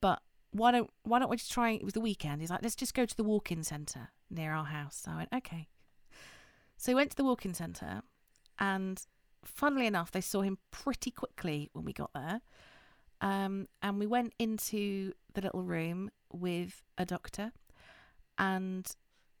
but 0.00 0.20
why 0.50 0.70
don't 0.70 0.90
why 1.02 1.18
don't 1.18 1.30
we 1.30 1.36
just 1.36 1.52
try? 1.52 1.70
It 1.70 1.84
was 1.84 1.94
the 1.94 2.00
weekend. 2.00 2.40
He's 2.40 2.50
like, 2.50 2.62
let's 2.62 2.76
just 2.76 2.94
go 2.94 3.04
to 3.04 3.16
the 3.16 3.24
walk-in 3.24 3.64
centre 3.64 4.10
near 4.30 4.52
our 4.52 4.64
house. 4.64 5.02
So 5.04 5.10
I 5.12 5.16
went, 5.16 5.28
okay. 5.34 5.68
So 6.76 6.92
we 6.92 6.96
went 6.96 7.10
to 7.10 7.16
the 7.16 7.24
walk-in 7.24 7.54
centre, 7.54 8.02
and 8.58 9.00
funnily 9.44 9.86
enough, 9.86 10.10
they 10.10 10.20
saw 10.20 10.42
him 10.42 10.58
pretty 10.70 11.10
quickly 11.10 11.70
when 11.72 11.84
we 11.84 11.92
got 11.92 12.12
there. 12.14 12.40
Um, 13.20 13.68
and 13.82 13.98
we 13.98 14.06
went 14.06 14.34
into 14.38 15.12
the 15.32 15.40
little 15.40 15.62
room 15.62 16.10
with 16.32 16.82
a 16.98 17.04
doctor, 17.04 17.52
and 18.38 18.86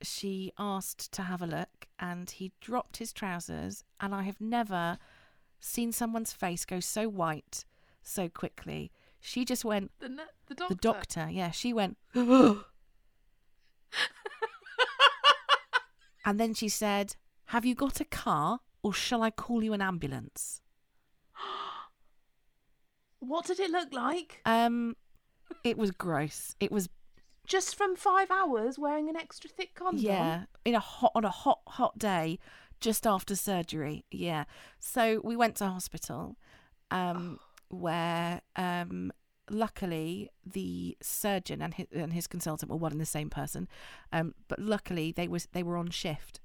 she 0.00 0.52
asked 0.58 1.12
to 1.12 1.22
have 1.22 1.42
a 1.42 1.46
look, 1.46 1.86
and 1.98 2.30
he 2.30 2.52
dropped 2.60 2.96
his 2.98 3.12
trousers, 3.12 3.84
and 4.00 4.14
I 4.14 4.22
have 4.22 4.40
never 4.40 4.98
seen 5.64 5.92
someone's 5.92 6.32
face 6.32 6.64
go 6.64 6.80
so 6.80 7.08
white 7.08 7.64
so 8.02 8.28
quickly. 8.28 8.90
She 9.20 9.44
just 9.44 9.64
went, 9.64 9.90
The, 10.00 10.08
ne- 10.10 10.22
the 10.46 10.54
doctor. 10.54 10.74
the 10.74 10.80
doctor, 10.80 11.28
yeah, 11.30 11.50
she 11.50 11.72
went, 11.72 11.96
and 12.14 12.64
then 16.40 16.54
she 16.54 16.68
said, 16.68 17.16
Have 17.46 17.64
you 17.64 17.74
got 17.74 18.00
a 18.00 18.04
car 18.04 18.60
or 18.82 18.92
shall 18.92 19.22
I 19.22 19.30
call 19.30 19.62
you 19.62 19.72
an 19.72 19.82
ambulance? 19.82 20.60
What 23.20 23.46
did 23.46 23.58
it 23.58 23.70
look 23.70 23.90
like? 23.94 24.42
Um, 24.44 24.96
it 25.64 25.78
was 25.78 25.90
gross. 25.92 26.54
It 26.60 26.70
was 26.70 26.90
Just 27.46 27.74
from 27.74 27.96
five 27.96 28.30
hours 28.30 28.78
wearing 28.78 29.08
an 29.08 29.16
extra 29.16 29.48
thick 29.48 29.74
condom. 29.74 30.04
Yeah, 30.04 30.42
in 30.66 30.74
a 30.74 30.80
hot 30.80 31.12
on 31.14 31.24
a 31.24 31.30
hot 31.30 31.60
hot 31.66 31.98
day, 31.98 32.38
just 32.80 33.06
after 33.06 33.34
surgery. 33.36 34.04
Yeah, 34.10 34.44
so 34.78 35.20
we 35.24 35.36
went 35.36 35.56
to 35.56 35.66
hospital, 35.66 36.36
um, 36.90 37.38
where 37.68 38.40
um, 38.56 39.12
luckily 39.50 40.30
the 40.44 40.96
surgeon 41.02 41.60
and 41.62 41.74
his, 41.74 41.86
and 41.92 42.12
his 42.12 42.26
consultant 42.26 42.70
were 42.70 42.76
one 42.76 42.92
and 42.92 43.00
the 43.00 43.06
same 43.06 43.30
person, 43.30 43.68
um, 44.12 44.34
but 44.48 44.58
luckily 44.58 45.12
they 45.12 45.28
was 45.28 45.48
they 45.52 45.62
were 45.62 45.76
on 45.76 45.90
shift, 45.90 46.40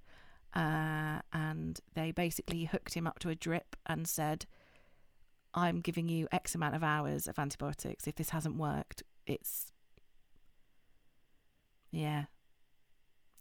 uh, 0.55 1.19
and 1.33 1.79
they 1.93 2.11
basically 2.11 2.65
hooked 2.65 2.93
him 2.93 3.07
up 3.07 3.19
to 3.19 3.29
a 3.29 3.35
drip 3.35 3.75
and 3.85 4.07
said, 4.07 4.45
"I'm 5.53 5.81
giving 5.81 6.09
you 6.09 6.27
X 6.31 6.55
amount 6.55 6.75
of 6.75 6.83
hours 6.83 7.27
of 7.27 7.39
antibiotics. 7.39 8.07
If 8.07 8.15
this 8.15 8.29
hasn't 8.31 8.55
worked, 8.57 9.03
it's." 9.25 9.71
Yeah. 11.91 12.25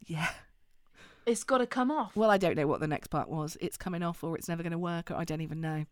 Yeah. 0.07 0.31
It's 1.29 1.45
got 1.45 1.59
to 1.59 1.67
come 1.67 1.91
off. 1.91 2.17
Well, 2.17 2.31
I 2.31 2.39
don't 2.39 2.57
know 2.57 2.67
what 2.67 2.81
the 2.81 2.87
next 2.89 3.09
part 3.09 3.29
was. 3.29 3.57
It's 3.61 3.77
coming 3.77 4.03
off 4.03 4.25
or 4.25 4.37
it's 4.37 4.49
never 4.49 4.63
going 4.63 4.73
to 4.73 4.79
work 4.79 5.11
or 5.11 5.15
I 5.17 5.25
don't 5.25 5.41
even 5.43 5.61
know. 5.61 5.85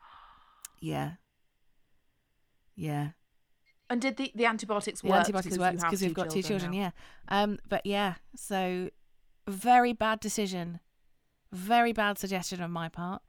Yeah. 0.80 1.12
Yeah. 2.76 3.08
and 3.90 4.00
did 4.00 4.16
the, 4.16 4.30
the 4.34 4.46
antibiotics 4.46 5.00
The 5.00 5.08
work? 5.08 5.18
antibiotics 5.20 5.56
you 5.56 5.60
works 5.60 5.82
have 5.82 5.90
because 5.90 6.02
we've 6.02 6.14
got 6.14 6.30
two 6.30 6.42
children, 6.42 6.70
now? 6.72 6.76
yeah. 6.78 6.90
Um 7.28 7.58
but 7.68 7.84
yeah, 7.84 8.14
so 8.36 8.90
very 9.48 9.92
bad 9.92 10.20
decision. 10.20 10.80
Very 11.52 11.92
bad 11.92 12.18
suggestion 12.18 12.60
on 12.60 12.70
my 12.70 12.88
part. 12.88 13.22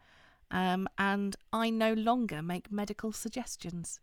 Um 0.52 0.88
and 0.98 1.36
I 1.54 1.70
no 1.70 1.94
longer 1.94 2.42
make 2.42 2.72
medical 2.72 3.12
suggestions. 3.12 4.00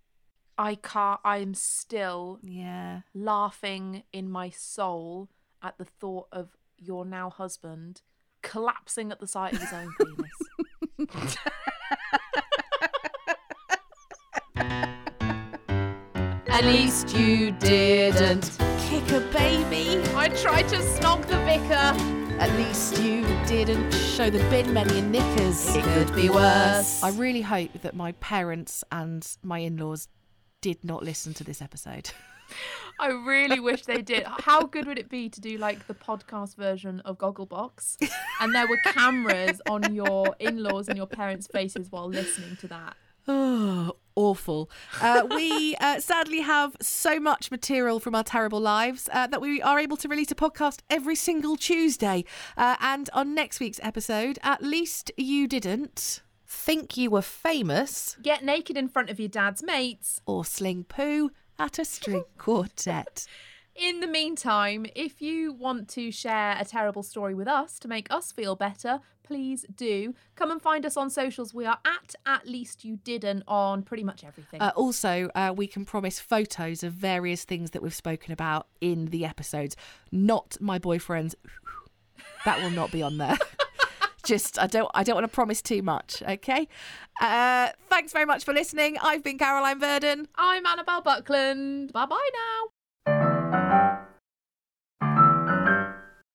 I 0.58 0.74
can't. 0.76 1.20
I'm 1.24 1.52
still 1.54 2.40
Yeah. 2.42 3.02
laughing 3.14 4.04
in 4.12 4.30
my 4.30 4.48
soul 4.50 5.28
at 5.62 5.76
the 5.78 5.84
thought 5.84 6.28
of 6.32 6.55
your 6.78 7.04
now 7.04 7.30
husband 7.30 8.02
collapsing 8.42 9.10
at 9.10 9.20
the 9.20 9.26
sight 9.26 9.52
of 9.52 9.60
his 9.60 9.72
own 9.72 9.92
penis. 9.98 11.38
At 16.48 16.64
least 16.64 17.14
you 17.14 17.50
didn't 17.50 18.56
kick 18.88 19.10
a 19.10 19.20
baby. 19.30 20.02
I 20.14 20.28
tried 20.28 20.68
to 20.68 20.76
snog 20.76 21.26
the 21.26 21.36
vicar. 21.44 21.92
At 22.40 22.50
least 22.56 22.98
you 23.02 23.22
didn't 23.46 23.92
show 23.92 24.30
the 24.30 24.38
bin 24.48 24.72
men 24.72 24.88
your 24.88 25.02
knickers. 25.02 25.76
It 25.76 25.84
could 25.84 26.14
be 26.16 26.30
worse. 26.30 27.02
I 27.02 27.10
really 27.10 27.42
hope 27.42 27.72
that 27.82 27.94
my 27.94 28.12
parents 28.12 28.82
and 28.90 29.26
my 29.42 29.58
in 29.58 29.76
laws 29.76 30.08
did 30.62 30.82
not 30.82 31.02
listen 31.02 31.34
to 31.34 31.44
this 31.44 31.60
episode. 31.60 32.10
I 32.98 33.08
really 33.08 33.60
wish 33.60 33.82
they 33.84 34.02
did. 34.02 34.24
How 34.26 34.62
good 34.66 34.86
would 34.86 34.98
it 34.98 35.08
be 35.08 35.28
to 35.28 35.40
do 35.40 35.58
like 35.58 35.86
the 35.86 35.94
podcast 35.94 36.56
version 36.56 37.00
of 37.00 37.18
Gogglebox, 37.18 37.96
and 38.40 38.54
there 38.54 38.66
were 38.66 38.78
cameras 38.84 39.60
on 39.68 39.94
your 39.94 40.34
in-laws 40.38 40.88
and 40.88 40.96
your 40.96 41.06
parents' 41.06 41.46
faces 41.46 41.90
while 41.90 42.08
listening 42.08 42.56
to 42.56 42.68
that? 42.68 42.96
Oh, 43.28 43.96
awful. 44.14 44.70
Uh, 45.00 45.26
we 45.34 45.76
uh, 45.76 46.00
sadly 46.00 46.40
have 46.40 46.76
so 46.80 47.18
much 47.20 47.50
material 47.50 48.00
from 48.00 48.14
our 48.14 48.24
terrible 48.24 48.60
lives 48.60 49.08
uh, 49.12 49.26
that 49.26 49.40
we 49.40 49.60
are 49.60 49.78
able 49.78 49.96
to 49.98 50.08
release 50.08 50.30
a 50.30 50.34
podcast 50.34 50.80
every 50.88 51.16
single 51.16 51.56
Tuesday. 51.56 52.24
Uh, 52.56 52.76
and 52.80 53.10
on 53.12 53.34
next 53.34 53.60
week's 53.60 53.80
episode, 53.82 54.38
at 54.42 54.62
least 54.62 55.10
you 55.16 55.46
didn't 55.46 56.22
think 56.46 56.96
you 56.96 57.10
were 57.10 57.20
famous 57.22 58.16
Get 58.22 58.44
naked 58.44 58.76
in 58.76 58.88
front 58.88 59.10
of 59.10 59.18
your 59.18 59.28
dad's 59.28 59.62
mates. 59.62 60.20
or 60.26 60.44
sling 60.44 60.84
poo 60.84 61.30
at 61.58 61.78
a 61.78 61.84
string 61.84 62.24
quartet. 62.38 63.26
In 63.74 64.00
the 64.00 64.06
meantime, 64.06 64.86
if 64.94 65.20
you 65.20 65.52
want 65.52 65.88
to 65.90 66.10
share 66.10 66.56
a 66.58 66.64
terrible 66.64 67.02
story 67.02 67.34
with 67.34 67.46
us 67.46 67.78
to 67.80 67.88
make 67.88 68.10
us 68.10 68.32
feel 68.32 68.56
better, 68.56 69.00
please 69.22 69.66
do. 69.74 70.14
Come 70.34 70.50
and 70.50 70.62
find 70.62 70.86
us 70.86 70.96
on 70.96 71.10
socials. 71.10 71.52
We 71.52 71.66
are 71.66 71.78
at 71.84 72.14
at 72.24 72.46
least 72.46 72.86
you 72.86 72.96
didn't 72.96 73.42
on 73.46 73.82
pretty 73.82 74.02
much 74.02 74.24
everything. 74.24 74.62
Uh, 74.62 74.72
also, 74.74 75.28
uh, 75.34 75.52
we 75.54 75.66
can 75.66 75.84
promise 75.84 76.18
photos 76.18 76.82
of 76.82 76.94
various 76.94 77.44
things 77.44 77.72
that 77.72 77.82
we've 77.82 77.94
spoken 77.94 78.32
about 78.32 78.66
in 78.80 79.06
the 79.06 79.26
episodes. 79.26 79.76
Not 80.10 80.56
my 80.60 80.78
boyfriend's. 80.78 81.34
That 82.44 82.62
will 82.62 82.70
not 82.70 82.92
be 82.92 83.02
on 83.02 83.18
there. 83.18 83.36
Just 84.26 84.58
I 84.58 84.66
don't 84.66 84.90
I 84.92 85.04
don't 85.04 85.14
want 85.14 85.24
to 85.24 85.34
promise 85.34 85.62
too 85.62 85.82
much. 85.82 86.22
Okay. 86.22 86.68
Uh, 87.20 87.68
thanks 87.88 88.12
very 88.12 88.26
much 88.26 88.44
for 88.44 88.52
listening. 88.52 88.98
I've 89.00 89.22
been 89.22 89.38
Caroline 89.38 89.78
Verdon. 89.80 90.28
I'm 90.34 90.66
Annabelle 90.66 91.00
Buckland. 91.00 91.92
Bye 91.92 92.06
bye 92.06 92.30
now. 92.34 92.75